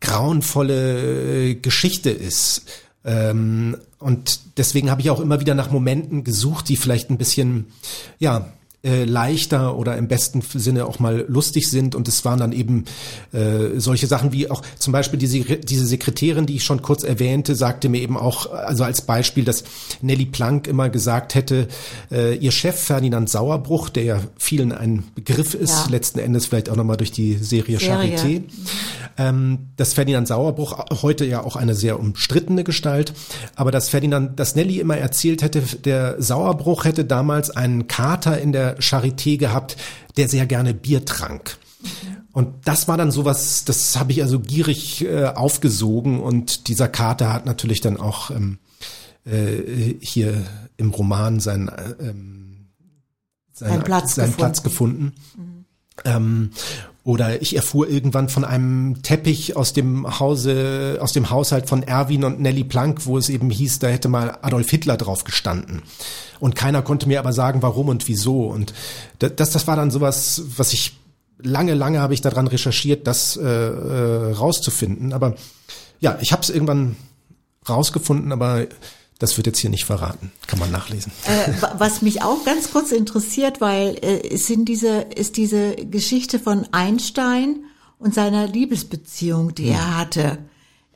[0.00, 2.62] grauenvolle äh, Geschichte ist.
[3.04, 7.66] Ähm, und deswegen habe ich auch immer wieder nach Momenten gesucht, die vielleicht ein bisschen,
[8.18, 8.52] ja,
[8.86, 11.94] äh, leichter oder im besten Sinne auch mal lustig sind.
[11.96, 12.84] Und es waren dann eben
[13.32, 17.56] äh, solche Sachen wie auch zum Beispiel diese, diese Sekretärin, die ich schon kurz erwähnte,
[17.56, 19.64] sagte mir eben auch, also als Beispiel, dass
[20.02, 21.66] Nelly Planck immer gesagt hätte,
[22.12, 25.86] äh, ihr Chef Ferdinand Sauerbruch, der ja vielen ein Begriff ist, Ja.
[25.90, 28.16] letzten Endes vielleicht auch nochmal durch die Serie, Serie.
[28.16, 28.42] Charité,
[29.18, 33.12] ähm, dass Ferdinand Sauerbruch heute ja auch eine sehr umstrittene Gestalt,
[33.56, 38.52] aber dass Ferdinand, dass Nelly immer erzählt hätte, der Sauerbruch hätte damals einen Kater in
[38.52, 39.76] der Charité gehabt,
[40.16, 41.58] der sehr gerne Bier trank.
[42.32, 47.32] Und das war dann sowas, das habe ich also gierig äh, aufgesogen und dieser Kater
[47.32, 48.58] hat natürlich dann auch ähm,
[49.24, 50.44] äh, hier
[50.76, 52.66] im Roman sein, äh, ähm,
[53.52, 54.36] seine- Seinen Platz seinen gefunden.
[54.36, 55.12] Platz gefunden.
[56.04, 56.50] Ähm,
[57.06, 62.24] oder ich erfuhr irgendwann von einem Teppich aus dem Hause, aus dem Haushalt von Erwin
[62.24, 65.82] und Nelly Planck, wo es eben hieß, da hätte mal Adolf Hitler drauf gestanden.
[66.40, 68.46] Und keiner konnte mir aber sagen, warum und wieso.
[68.46, 68.74] Und
[69.20, 70.98] da- das, das war dann sowas, was ich
[71.38, 75.12] lange, lange habe ich daran recherchiert, das äh, äh, rauszufinden.
[75.12, 75.36] Aber
[76.00, 76.96] ja, ich habe es irgendwann
[77.68, 78.66] rausgefunden, aber
[79.18, 80.30] das wird jetzt hier nicht verraten.
[80.46, 81.12] Kann man nachlesen.
[81.26, 85.74] Äh, wa- was mich auch ganz kurz interessiert, weil äh, es sind diese, ist diese
[85.76, 87.64] Geschichte von Einstein
[87.98, 89.72] und seiner Liebesbeziehung, die Hm.
[89.74, 90.38] er hatte.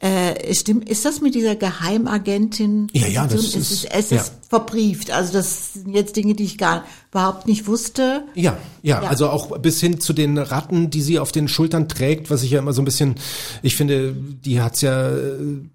[0.02, 2.88] Äh, stimmt, ist das mit dieser Geheimagentin?
[2.92, 4.16] Ja, ja, das es ist- ist, es ja.
[4.20, 5.10] ist verbrieft.
[5.10, 8.24] Also das sind jetzt Dinge, die ich gar überhaupt nicht wusste.
[8.34, 9.08] Ja, ja, Ja.
[9.08, 12.50] also auch bis hin zu den Ratten, die sie auf den Schultern trägt, was ich
[12.52, 13.16] ja immer so ein bisschen,
[13.62, 15.32] ich finde, die hat's ja äh,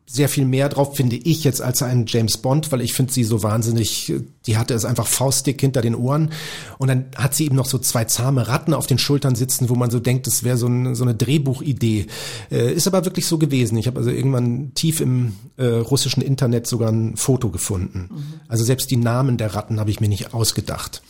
[0.08, 3.24] sehr viel mehr drauf, finde ich jetzt, als ein James Bond, weil ich finde sie
[3.24, 6.32] so wahnsinnig, äh, die hatte es einfach faustdick hinter den Ohren
[6.78, 9.76] und dann hat sie eben noch so zwei zahme Ratten auf den Schultern sitzen, wo
[9.76, 12.08] man so denkt, das wäre so, ein, so eine Drehbuchidee.
[12.52, 13.78] Äh, ist aber wirklich so gewesen.
[13.78, 18.10] Ich habe also irgendwann tief im äh, russischen Internet sogar ein Foto gefunden.
[18.48, 21.02] Also selbst die Namen der Ratten habe ich mir nicht ausgedacht.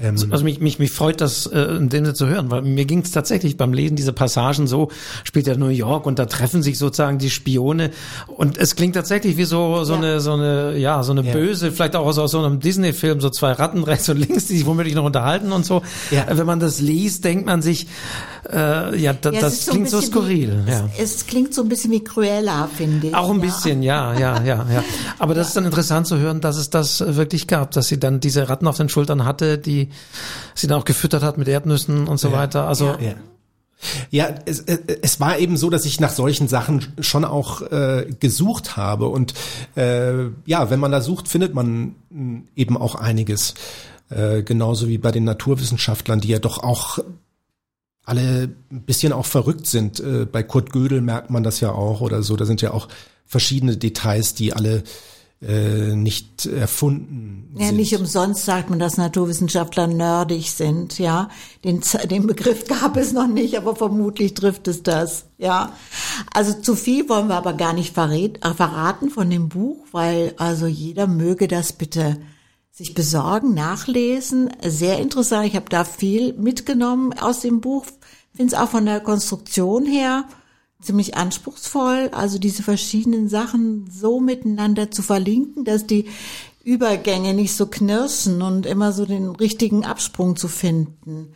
[0.00, 3.00] Also mich, mich, mich freut das äh, in dem Sinne zu hören, weil mir ging
[3.00, 4.88] es tatsächlich beim Lesen dieser Passagen so,
[5.24, 7.90] spielt ja New York und da treffen sich sozusagen die Spione
[8.28, 9.98] und es klingt tatsächlich wie so so Ja.
[9.98, 11.32] eine so eine ja so eine Ja.
[11.32, 14.58] böse, vielleicht auch aus, aus so einem Disney-Film, so zwei Ratten rechts und links, die
[14.58, 15.82] sich womöglich noch unterhalten und so.
[16.10, 16.26] Ja.
[16.30, 17.88] Wenn man das liest, denkt man sich,
[18.52, 20.62] äh, ja, da, Ja, das so klingt so bisschen skurril.
[20.66, 20.88] Wie, ja.
[20.98, 23.14] es, es klingt so ein bisschen wie Cruella, finde ich.
[23.14, 23.44] Auch ein ja.
[23.46, 24.84] bisschen, ja, ja, ja, ja.
[25.18, 27.98] Aber das ist dann interessant zu hören, dass es das äh, wirklich gab, dass sie
[28.00, 29.88] dann diese Ratten auf den Schultern hatte, die
[30.54, 32.34] sie dann auch gefüttert hat mit Erdnüssen und so Ja.
[32.34, 32.66] weiter.
[32.68, 33.14] Also Ja.
[34.10, 38.06] Ja, es, äh, es war eben so, dass ich nach solchen Sachen schon auch äh,
[38.20, 39.32] gesucht habe und
[39.74, 43.54] äh, ja, wenn man da sucht, findet man mh, eben auch einiges.
[44.10, 46.98] Äh, genauso wie bei den Naturwissenschaftlern, die ja doch auch
[48.10, 50.00] alle ein bisschen auch verrückt sind.
[50.00, 52.36] Äh, bei Kurt Gödel merkt man das ja auch oder so.
[52.36, 52.88] Da sind ja auch
[53.24, 54.82] verschiedene Details, die alle
[55.42, 57.76] äh, nicht erfunden ja, sind.
[57.76, 61.30] nicht umsonst sagt man, dass Naturwissenschaftler nerdig sind, ja.
[61.64, 61.80] Den,
[62.10, 65.72] den Begriff gab es noch nicht, aber vermutlich trifft es das, ja.
[66.34, 70.34] Also zu viel wollen wir aber gar nicht verrät, äh, verraten von dem Buch, weil
[70.36, 72.18] also jeder möge das bitte
[72.70, 74.50] sich besorgen, nachlesen.
[74.62, 75.46] Sehr interessant.
[75.46, 77.84] Ich habe da viel mitgenommen aus dem Buch.
[78.40, 80.24] Finde es auch von der Konstruktion her
[80.80, 86.06] ziemlich anspruchsvoll, also diese verschiedenen Sachen so miteinander zu verlinken, dass die
[86.64, 91.34] Übergänge nicht so knirschen und immer so den richtigen Absprung zu finden.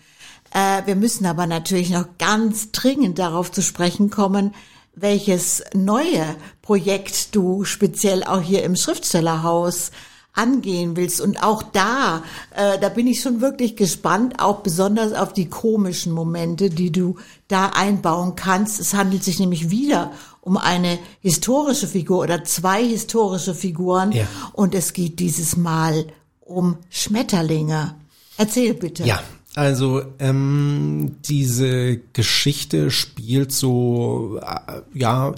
[0.55, 4.55] Äh, wir müssen aber natürlich noch ganz dringend darauf zu sprechen kommen,
[4.94, 6.24] welches neue
[6.62, 9.90] Projekt du speziell auch hier im Schriftstellerhaus
[10.35, 11.20] angehen willst.
[11.20, 12.22] Und auch da,
[12.55, 17.16] äh, da bin ich schon wirklich gespannt, auch besonders auf die komischen Momente, die du
[17.49, 18.80] da einbauen kannst.
[18.80, 24.12] Es handelt sich nämlich wieder um eine historische Figur oder zwei historische Figuren.
[24.12, 24.26] Ja.
[24.53, 26.07] Und es geht dieses Mal
[26.41, 27.95] um Schmetterlinge.
[28.37, 29.05] Erzähl bitte.
[29.05, 29.22] Ja,
[29.55, 35.34] also ähm, diese Geschichte spielt so äh, ja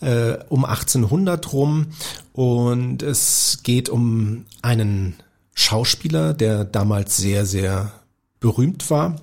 [0.00, 1.86] äh, um 1800 rum
[2.32, 5.14] und es geht um einen
[5.54, 7.92] Schauspieler, der damals sehr sehr
[8.40, 9.16] berühmt war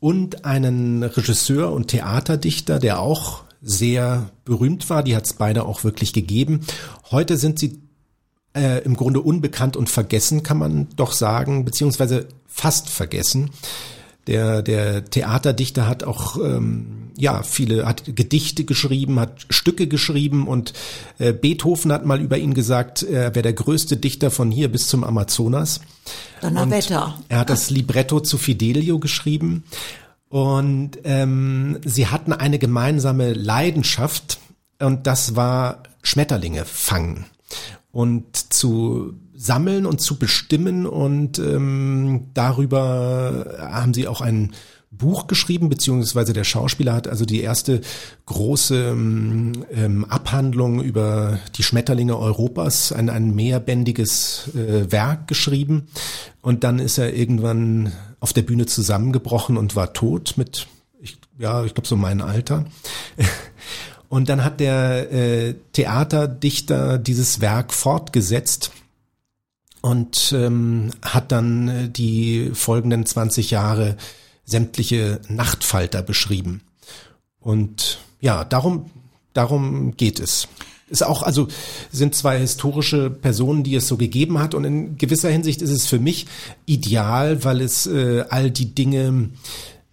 [0.00, 5.02] und einen Regisseur und Theaterdichter, der auch sehr berühmt war.
[5.02, 6.60] Die hat es beide auch wirklich gegeben.
[7.10, 7.83] Heute sind sie
[8.54, 13.50] äh, im Grunde unbekannt und vergessen, kann man doch sagen, beziehungsweise fast vergessen.
[14.26, 20.72] Der, der Theaterdichter hat auch ähm, ja viele hat Gedichte geschrieben, hat Stücke geschrieben und
[21.18, 24.88] äh, Beethoven hat mal über ihn gesagt, er wäre der größte Dichter von hier bis
[24.88, 25.80] zum Amazonas.
[26.40, 27.18] Donnerwetter.
[27.28, 29.64] er hat das Libretto zu Fidelio geschrieben
[30.30, 34.38] und ähm, sie hatten eine gemeinsame Leidenschaft
[34.80, 37.26] und das war Schmetterlinge fangen
[37.94, 44.52] und zu sammeln und zu bestimmen und ähm, darüber haben sie auch ein
[44.90, 47.80] Buch geschrieben, beziehungsweise der Schauspieler hat also die erste
[48.26, 55.86] große ähm, Abhandlung über die Schmetterlinge Europas, ein, ein mehrbändiges äh, Werk geschrieben.
[56.42, 60.66] Und dann ist er irgendwann auf der Bühne zusammengebrochen und war tot mit,
[61.00, 62.64] ich, ja, ich glaube so mein Alter.
[64.14, 68.70] Und dann hat der äh, Theaterdichter dieses Werk fortgesetzt
[69.80, 73.96] und ähm, hat dann äh, die folgenden 20 Jahre
[74.44, 76.60] sämtliche Nachtfalter beschrieben.
[77.40, 78.88] Und ja, darum,
[79.32, 80.46] darum geht es.
[80.88, 81.48] Ist auch, also
[81.90, 84.54] sind zwei historische Personen, die es so gegeben hat.
[84.54, 86.26] Und in gewisser Hinsicht ist es für mich
[86.66, 89.30] ideal, weil es äh, all die Dinge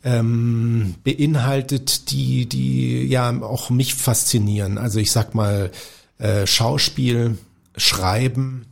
[0.04, 4.78] ähm, beinhaltet, die, die ja auch mich faszinieren.
[4.78, 5.72] Also ich sag mal
[6.18, 7.38] äh, Schauspiel,
[7.78, 8.66] Schreiben,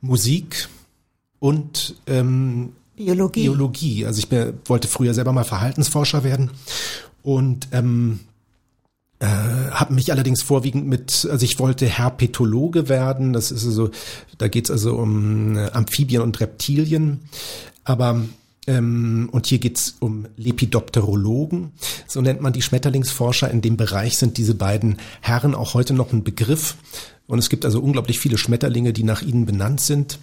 [0.00, 0.68] Musik
[1.38, 3.42] und ähm, Biologie.
[3.42, 4.06] Biologie.
[4.06, 6.50] Also ich bin, wollte früher selber mal Verhaltensforscher werden
[7.22, 8.20] und ähm,
[9.22, 13.32] äh, habe mich allerdings vorwiegend mit, also ich wollte Herpetologe werden.
[13.32, 13.90] Das ist also,
[14.38, 17.20] da geht's also um äh, Amphibien und Reptilien.
[17.84, 18.20] Aber
[18.66, 21.72] ähm, und hier geht's um Lepidopterologen,
[22.06, 23.50] so nennt man die Schmetterlingsforscher.
[23.50, 26.76] In dem Bereich sind diese beiden Herren auch heute noch ein Begriff.
[27.26, 30.18] Und es gibt also unglaublich viele Schmetterlinge, die nach ihnen benannt sind.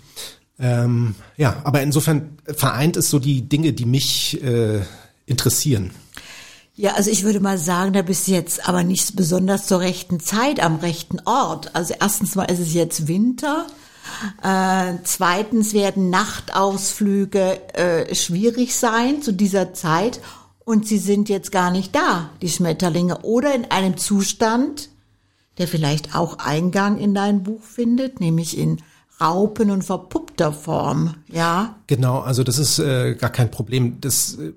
[0.60, 4.82] Ähm, ja, aber insofern vereint es so die Dinge, die mich äh,
[5.26, 5.92] interessieren.
[6.76, 10.22] Ja, also ich würde mal sagen, da bist du jetzt aber nicht besonders zur rechten
[10.22, 11.76] Zeit am rechten Ort.
[11.76, 13.68] Also erstens mal ist es jetzt Winter.
[14.44, 20.20] Äh, zweitens werden Nachtausflüge äh, schwierig sein zu dieser Zeit
[20.66, 24.90] und sie sind jetzt gar nicht da, die Schmetterlinge, oder in einem Zustand,
[25.58, 28.82] der vielleicht auch Eingang in dein Buch findet, nämlich in
[29.20, 31.76] Raupen und verpuppter Form, ja?
[31.88, 34.00] Genau, also das ist äh, gar kein Problem.
[34.00, 34.54] Das äh,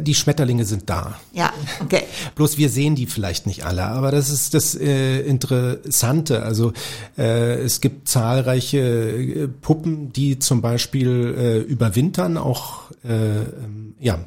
[0.00, 1.18] die Schmetterlinge sind da.
[1.32, 2.02] Ja, okay.
[2.34, 6.42] Bloß wir sehen die vielleicht nicht alle, aber das ist das äh, Interessante.
[6.42, 6.72] Also
[7.16, 14.18] äh, es gibt zahlreiche äh, Puppen, die zum Beispiel äh, überwintern, auch äh, ähm, ja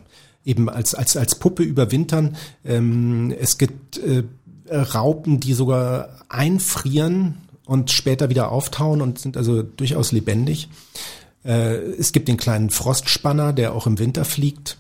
[0.46, 2.38] eben als als als Puppe überwintern.
[2.64, 4.24] Ähm, es gibt äh,
[4.72, 10.70] Raupen, die sogar einfrieren und später wieder auftauen und sind also durchaus lebendig.
[11.44, 14.78] Äh, es gibt den kleinen Frostspanner, der auch im Winter fliegt.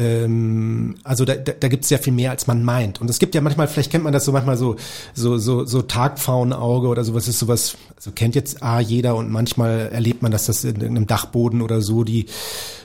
[0.00, 3.02] Ähm, also da, da, da gibt es sehr viel mehr, als man meint.
[3.02, 4.76] Und es gibt ja manchmal, vielleicht kennt man das so manchmal so,
[5.12, 9.90] so, so, so Tagpfauenauge oder sowas ist sowas, also kennt jetzt A jeder und manchmal
[9.92, 12.26] erlebt man, dass das in einem Dachboden oder so, die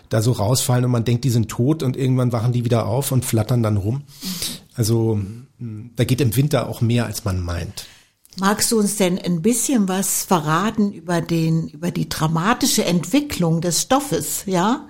[0.09, 3.13] da so rausfallen und man denkt, die sind tot und irgendwann wachen die wieder auf
[3.13, 4.01] und flattern dann rum.
[4.75, 5.19] Also
[5.57, 7.85] da geht im Winter auch mehr, als man meint.
[8.37, 13.83] Magst du uns denn ein bisschen was verraten über den, über die dramatische Entwicklung des
[13.83, 14.85] Stoffes, ja?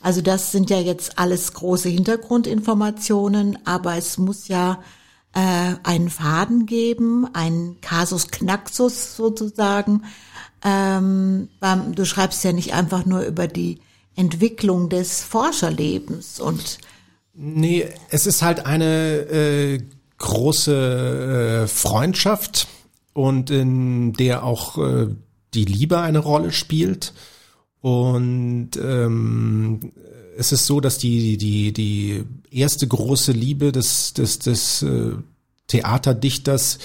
[0.00, 4.82] Also das sind ja jetzt alles große Hintergrundinformationen, aber es muss ja
[5.34, 10.04] äh, einen Faden geben, einen Casus Knaxus sozusagen.
[10.64, 11.48] Ähm,
[11.94, 13.80] du schreibst ja nicht einfach nur über die
[14.16, 16.78] Entwicklung des Forscherlebens und
[17.32, 19.82] Nee, es ist halt eine äh,
[20.18, 22.68] große äh, Freundschaft
[23.14, 25.08] und in der auch äh,
[25.54, 27.14] die Liebe eine Rolle spielt.
[27.80, 29.92] Und ähm,
[30.36, 35.12] es ist so, dass die die die erste große Liebe des des des äh,
[35.68, 36.78] Theaterdichters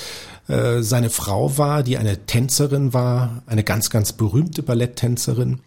[0.47, 5.59] äh, seine Frau war, die eine Tänzerin war, eine ganz ganz berühmte Balletttänzerin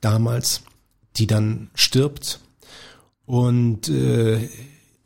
[0.00, 0.62] damals,
[1.16, 2.40] die dann stirbt.
[3.24, 4.48] Und äh,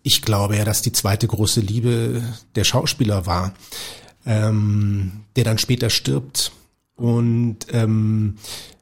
[0.02, 2.22] ich glaube ja, dass die zweite große Liebe
[2.54, 3.54] der Schauspieler war,
[4.26, 6.52] ähm, der dann später stirbt.
[6.96, 8.36] Und ähm,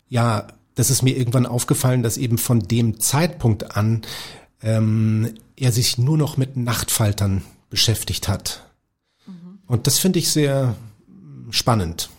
[0.08, 4.02] ja, das ist mir irgendwann aufgefallen, dass eben von dem Zeitpunkt an
[4.62, 8.62] ähm, er sich nur noch mit Nachtfaltern beschäftigt hat.
[9.26, 9.58] Mhm.
[9.66, 10.76] Und das finde ich sehr
[11.50, 12.10] spannend.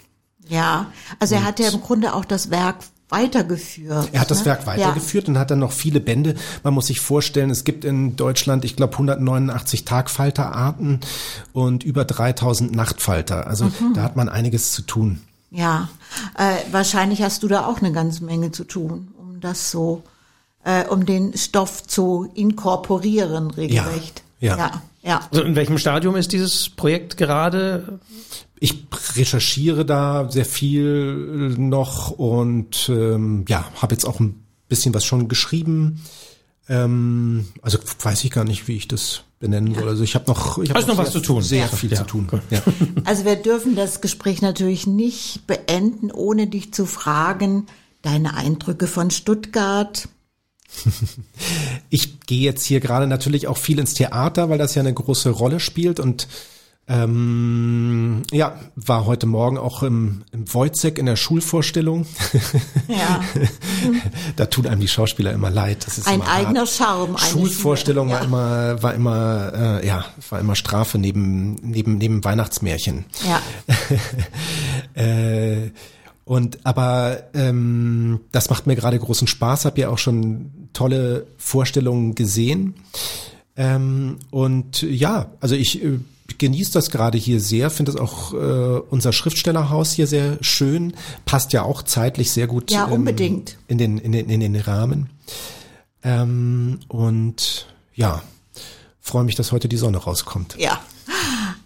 [0.49, 4.09] Ja, also er hat ja im Grunde auch das Werk weitergeführt.
[4.11, 4.47] Er hat das ne?
[4.47, 5.33] Werk weitergeführt ja.
[5.33, 6.35] und hat dann noch viele Bände.
[6.61, 10.99] Man muss sich vorstellen, es gibt in Deutschland, ich glaube, 189 Tagfalterarten
[11.53, 13.47] und über 3000 Nachtfalter.
[13.47, 13.93] Also mhm.
[13.95, 15.21] da hat man einiges zu tun.
[15.51, 15.89] Ja,
[16.37, 20.03] äh, wahrscheinlich hast du da auch eine ganze Menge zu tun, um das so,
[20.63, 24.23] äh, um den Stoff zu inkorporieren, regelrecht.
[24.39, 24.57] Ja, ja.
[24.57, 25.27] ja, ja.
[25.31, 27.99] Also in welchem Stadium ist dieses Projekt gerade?
[28.59, 28.85] Ich
[29.15, 35.27] recherchiere da sehr viel noch und ähm, ja, habe jetzt auch ein bisschen was schon
[35.27, 36.03] geschrieben.
[36.69, 39.87] Ähm, also weiß ich gar nicht, wie ich das benennen soll.
[39.87, 41.41] Also ich habe noch, ich habe noch, noch was zu tun.
[41.41, 41.67] Sehr ja.
[41.67, 41.97] viel ja.
[41.97, 42.29] zu tun.
[42.49, 42.61] Ja.
[43.05, 47.65] Also wir dürfen das Gespräch natürlich nicht beenden, ohne dich zu fragen,
[48.01, 50.07] deine Eindrücke von Stuttgart.
[51.89, 55.31] Ich gehe jetzt hier gerade natürlich auch viel ins Theater, weil das ja eine große
[55.31, 56.27] Rolle spielt und
[56.89, 62.07] ähm, ja, war heute Morgen auch im, im Wojcek in der Schulvorstellung.
[62.87, 63.23] Ja.
[64.35, 65.85] da tun einem die Schauspieler immer leid.
[65.85, 66.69] Das ist Ein eigener hart.
[66.69, 67.15] Charme.
[67.19, 68.15] Schulvorstellung ja.
[68.15, 73.05] war immer, war immer, äh, ja, war immer Strafe neben, neben, neben Weihnachtsmärchen.
[73.27, 73.41] Ja.
[75.03, 75.69] äh,
[76.25, 79.65] und aber ähm, das macht mir gerade großen Spaß.
[79.65, 82.73] Hab ja auch schon tolle Vorstellungen gesehen.
[83.55, 85.99] Ähm, und ja, also ich äh,
[86.37, 90.93] genieße das gerade hier sehr, finde das auch äh, unser Schriftstellerhaus hier sehr schön,
[91.25, 93.51] passt ja auch zeitlich sehr gut ja, unbedingt.
[93.51, 95.09] Ähm, in, den, in, den, in den Rahmen.
[96.03, 98.21] Ähm, und ja,
[98.99, 100.55] freue mich, dass heute die Sonne rauskommt.
[100.57, 100.79] Ja.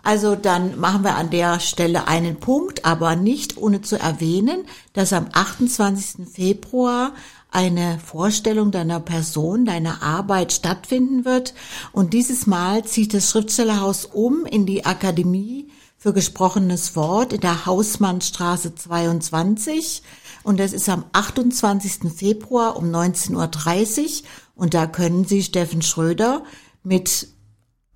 [0.03, 5.13] Also dann machen wir an der Stelle einen Punkt, aber nicht ohne zu erwähnen, dass
[5.13, 6.27] am 28.
[6.29, 7.13] Februar
[7.53, 11.53] eine Vorstellung deiner Person, deiner Arbeit stattfinden wird.
[11.91, 17.65] Und dieses Mal zieht das Schriftstellerhaus um in die Akademie für gesprochenes Wort in der
[17.65, 20.01] Hausmannstraße 22.
[20.41, 22.11] Und das ist am 28.
[22.13, 24.27] Februar um 19.30 Uhr.
[24.55, 26.43] Und da können Sie Steffen Schröder
[26.83, 27.27] mit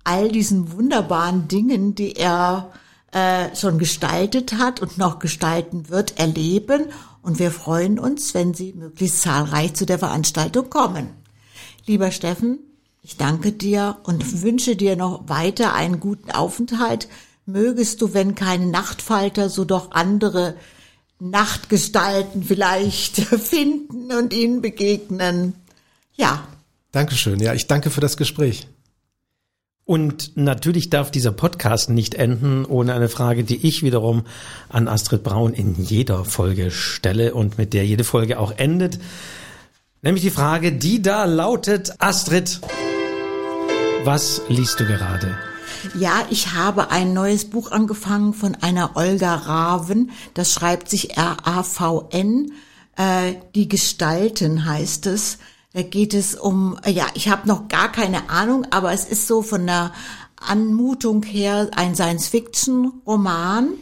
[0.04, 2.70] all diesen wunderbaren Dingen, die er
[3.10, 6.86] äh, schon gestaltet hat und noch gestalten wird, erleben
[7.22, 11.08] und wir freuen uns, wenn Sie möglichst zahlreich zu der Veranstaltung kommen.
[11.86, 12.58] Lieber Steffen,
[13.02, 17.08] ich danke dir und wünsche dir noch weiter einen guten Aufenthalt.
[17.46, 20.56] Mögest du, wenn keine Nachtfalter, so doch andere
[21.18, 25.54] Nachtgestalten vielleicht finden und ihnen begegnen.
[26.14, 26.46] Ja.
[26.92, 27.40] Dankeschön.
[27.40, 28.68] Ja, ich danke für das Gespräch.
[29.88, 34.24] Und natürlich darf dieser Podcast nicht enden ohne eine Frage, die ich wiederum
[34.68, 38.98] an Astrid Braun in jeder Folge stelle und mit der jede Folge auch endet.
[40.02, 42.60] Nämlich die Frage, die da lautet, Astrid,
[44.04, 45.38] was liest du gerade?
[45.98, 50.10] Ja, ich habe ein neues Buch angefangen von einer Olga Raven.
[50.34, 52.52] Das schreibt sich R-A-V-N.
[52.94, 55.38] Äh, die Gestalten heißt es.
[55.72, 59.42] Da geht es um, ja, ich habe noch gar keine Ahnung, aber es ist so
[59.42, 59.92] von der
[60.36, 63.74] Anmutung her ein Science-Fiction-Roman,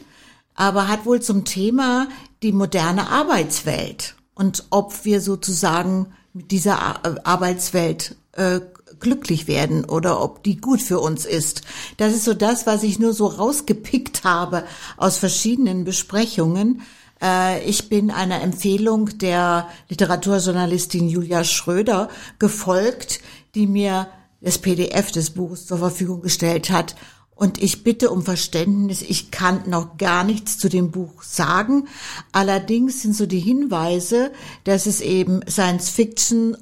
[0.55, 2.09] aber hat wohl zum Thema
[2.43, 8.61] die moderne Arbeitswelt und ob wir sozusagen mit dieser Arbeitswelt äh,
[9.01, 11.62] glücklich werden oder ob die gut für uns ist.
[11.97, 14.64] Das ist so das, was ich nur so rausgepickt habe
[14.97, 16.82] aus verschiedenen Besprechungen.
[17.22, 22.08] Äh, ich bin einer Empfehlung der Literaturjournalistin Julia Schröder
[22.38, 23.20] gefolgt,
[23.54, 24.08] die mir
[24.40, 26.94] das PDF des Buches zur Verfügung gestellt hat.
[27.34, 31.86] Und ich bitte um Verständnis, ich kann noch gar nichts zu dem Buch sagen.
[32.32, 34.32] Allerdings sind so die Hinweise,
[34.64, 36.56] dass es eben Science Fiction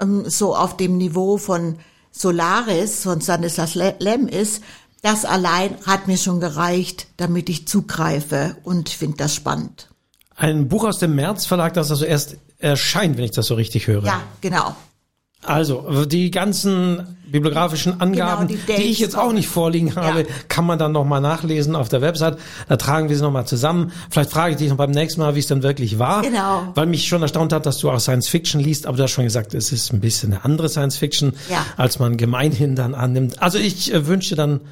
[0.00, 1.76] ähm, so auf dem Niveau von
[2.12, 4.62] Solaris, von Stanislas Lem ist,
[5.06, 9.88] das allein hat mir schon gereicht, damit ich zugreife und finde das spannend.
[10.34, 13.86] Ein Buch aus dem März Verlag, das also erst erscheint, wenn ich das so richtig
[13.86, 14.04] höre.
[14.04, 14.74] Ja, genau.
[15.44, 20.26] Also, die ganzen bibliografischen Angaben, genau, die, die, ich jetzt auch nicht vorliegen habe, ja.
[20.48, 22.38] kann man dann nochmal nachlesen auf der Website.
[22.68, 23.92] Da tragen wir sie nochmal zusammen.
[24.10, 26.22] Vielleicht frage ich dich noch beim nächsten Mal, wie es dann wirklich war.
[26.22, 26.72] Genau.
[26.74, 29.24] Weil mich schon erstaunt hat, dass du auch Science Fiction liest, aber du hast schon
[29.24, 31.64] gesagt, es ist ein bisschen eine andere Science Fiction, ja.
[31.76, 33.40] als man gemeinhin dann annimmt.
[33.40, 34.62] Also ich äh, wünsche dann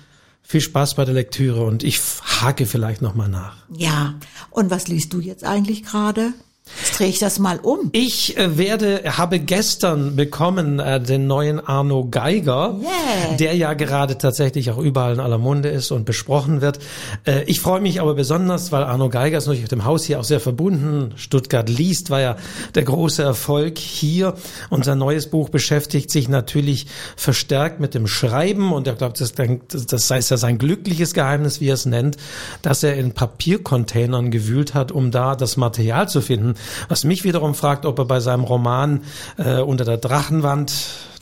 [0.44, 3.56] viel Spaß bei der Lektüre und ich hake vielleicht nochmal nach.
[3.74, 4.14] Ja.
[4.50, 6.34] Und was liest du jetzt eigentlich gerade?
[6.80, 7.90] Jetzt drehe ich das mal um.
[7.92, 13.36] Ich äh, werde, habe gestern bekommen äh, den neuen Arno Geiger, yeah.
[13.36, 16.78] der ja gerade tatsächlich auch überall in aller Munde ist und besprochen wird.
[17.26, 20.18] Äh, ich freue mich aber besonders, weil Arno Geiger ist natürlich mit dem Haus hier
[20.18, 21.12] auch sehr verbunden.
[21.16, 22.36] Stuttgart liest war ja
[22.74, 24.34] der große Erfolg hier.
[24.70, 26.86] Unser neues Buch beschäftigt sich natürlich
[27.16, 31.68] verstärkt mit dem Schreiben und er glaubt, das, das heißt ja sein glückliches Geheimnis, wie
[31.68, 32.16] er es nennt,
[32.62, 36.53] dass er in Papiercontainern gewühlt hat, um da das Material zu finden
[36.88, 39.02] was mich wiederum fragt, ob er bei seinem Roman
[39.36, 40.72] äh, Unter der Drachenwand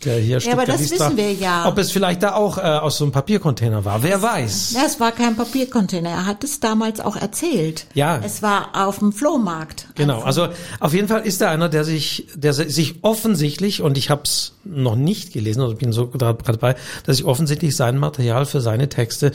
[0.05, 1.67] der hier Ja, aber das wissen wir ja.
[1.69, 4.03] Ob es vielleicht da auch äh, aus so einem Papiercontainer war.
[4.03, 4.73] Wer weiß.
[4.73, 6.11] Ja, es war kein Papiercontainer.
[6.11, 7.87] Er hat es damals auch erzählt.
[7.95, 8.21] Ja.
[8.23, 9.89] Es war auf dem Flohmarkt.
[9.95, 10.23] Genau.
[10.23, 10.49] Also
[10.81, 14.55] auf jeden Fall ist er einer, der sich, der sich offensichtlich, und ich habe es
[14.65, 18.89] noch nicht gelesen, also bin so gerade dabei, dass sich offensichtlich sein Material für seine
[18.89, 19.33] Texte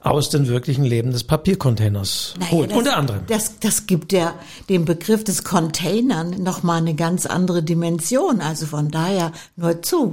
[0.00, 2.70] aus den wirklichen Leben des Papiercontainers naja, holt.
[2.70, 3.20] Das, unter anderem.
[3.28, 4.34] Das, das gibt ja
[4.68, 8.40] dem Begriff des Containern nochmal eine ganz andere Dimension.
[8.40, 10.03] Also von daher nur zu.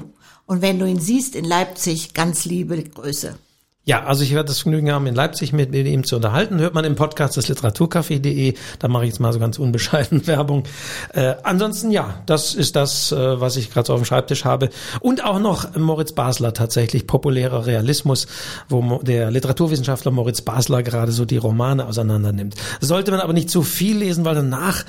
[0.45, 3.35] Und wenn du ihn siehst in Leipzig, ganz liebe Grüße.
[3.83, 6.59] Ja, also ich werde das Vergnügen haben, in Leipzig mit, mit ihm zu unterhalten.
[6.59, 8.53] Hört man im Podcast des Literaturcafé.de.
[8.77, 10.65] Da mache ich jetzt mal so ganz unbescheiden Werbung.
[11.13, 14.69] Äh, ansonsten ja, das ist das, äh, was ich gerade so auf dem Schreibtisch habe.
[14.99, 18.27] Und auch noch Moritz Basler tatsächlich, populärer Realismus,
[18.69, 22.53] wo der Literaturwissenschaftler Moritz Basler gerade so die Romane auseinander nimmt.
[22.81, 24.85] Sollte man aber nicht zu viel lesen, weil danach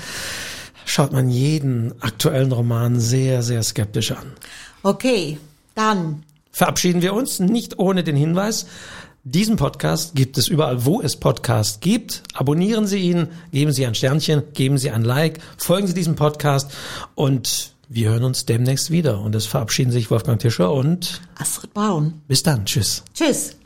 [0.84, 4.34] schaut man jeden aktuellen Roman sehr, sehr skeptisch an.
[4.82, 5.38] Okay,
[5.74, 8.66] dann verabschieden wir uns nicht ohne den Hinweis,
[9.24, 12.24] diesen Podcast gibt es überall, wo es Podcast gibt.
[12.34, 16.72] Abonnieren Sie ihn, geben Sie ein Sternchen, geben Sie ein Like, folgen Sie diesem Podcast
[17.14, 19.20] und wir hören uns demnächst wieder.
[19.20, 22.22] Und es verabschieden sich Wolfgang Tischer und Astrid Braun.
[22.26, 22.64] Bis dann.
[22.64, 23.04] Tschüss.
[23.14, 23.56] Tschüss.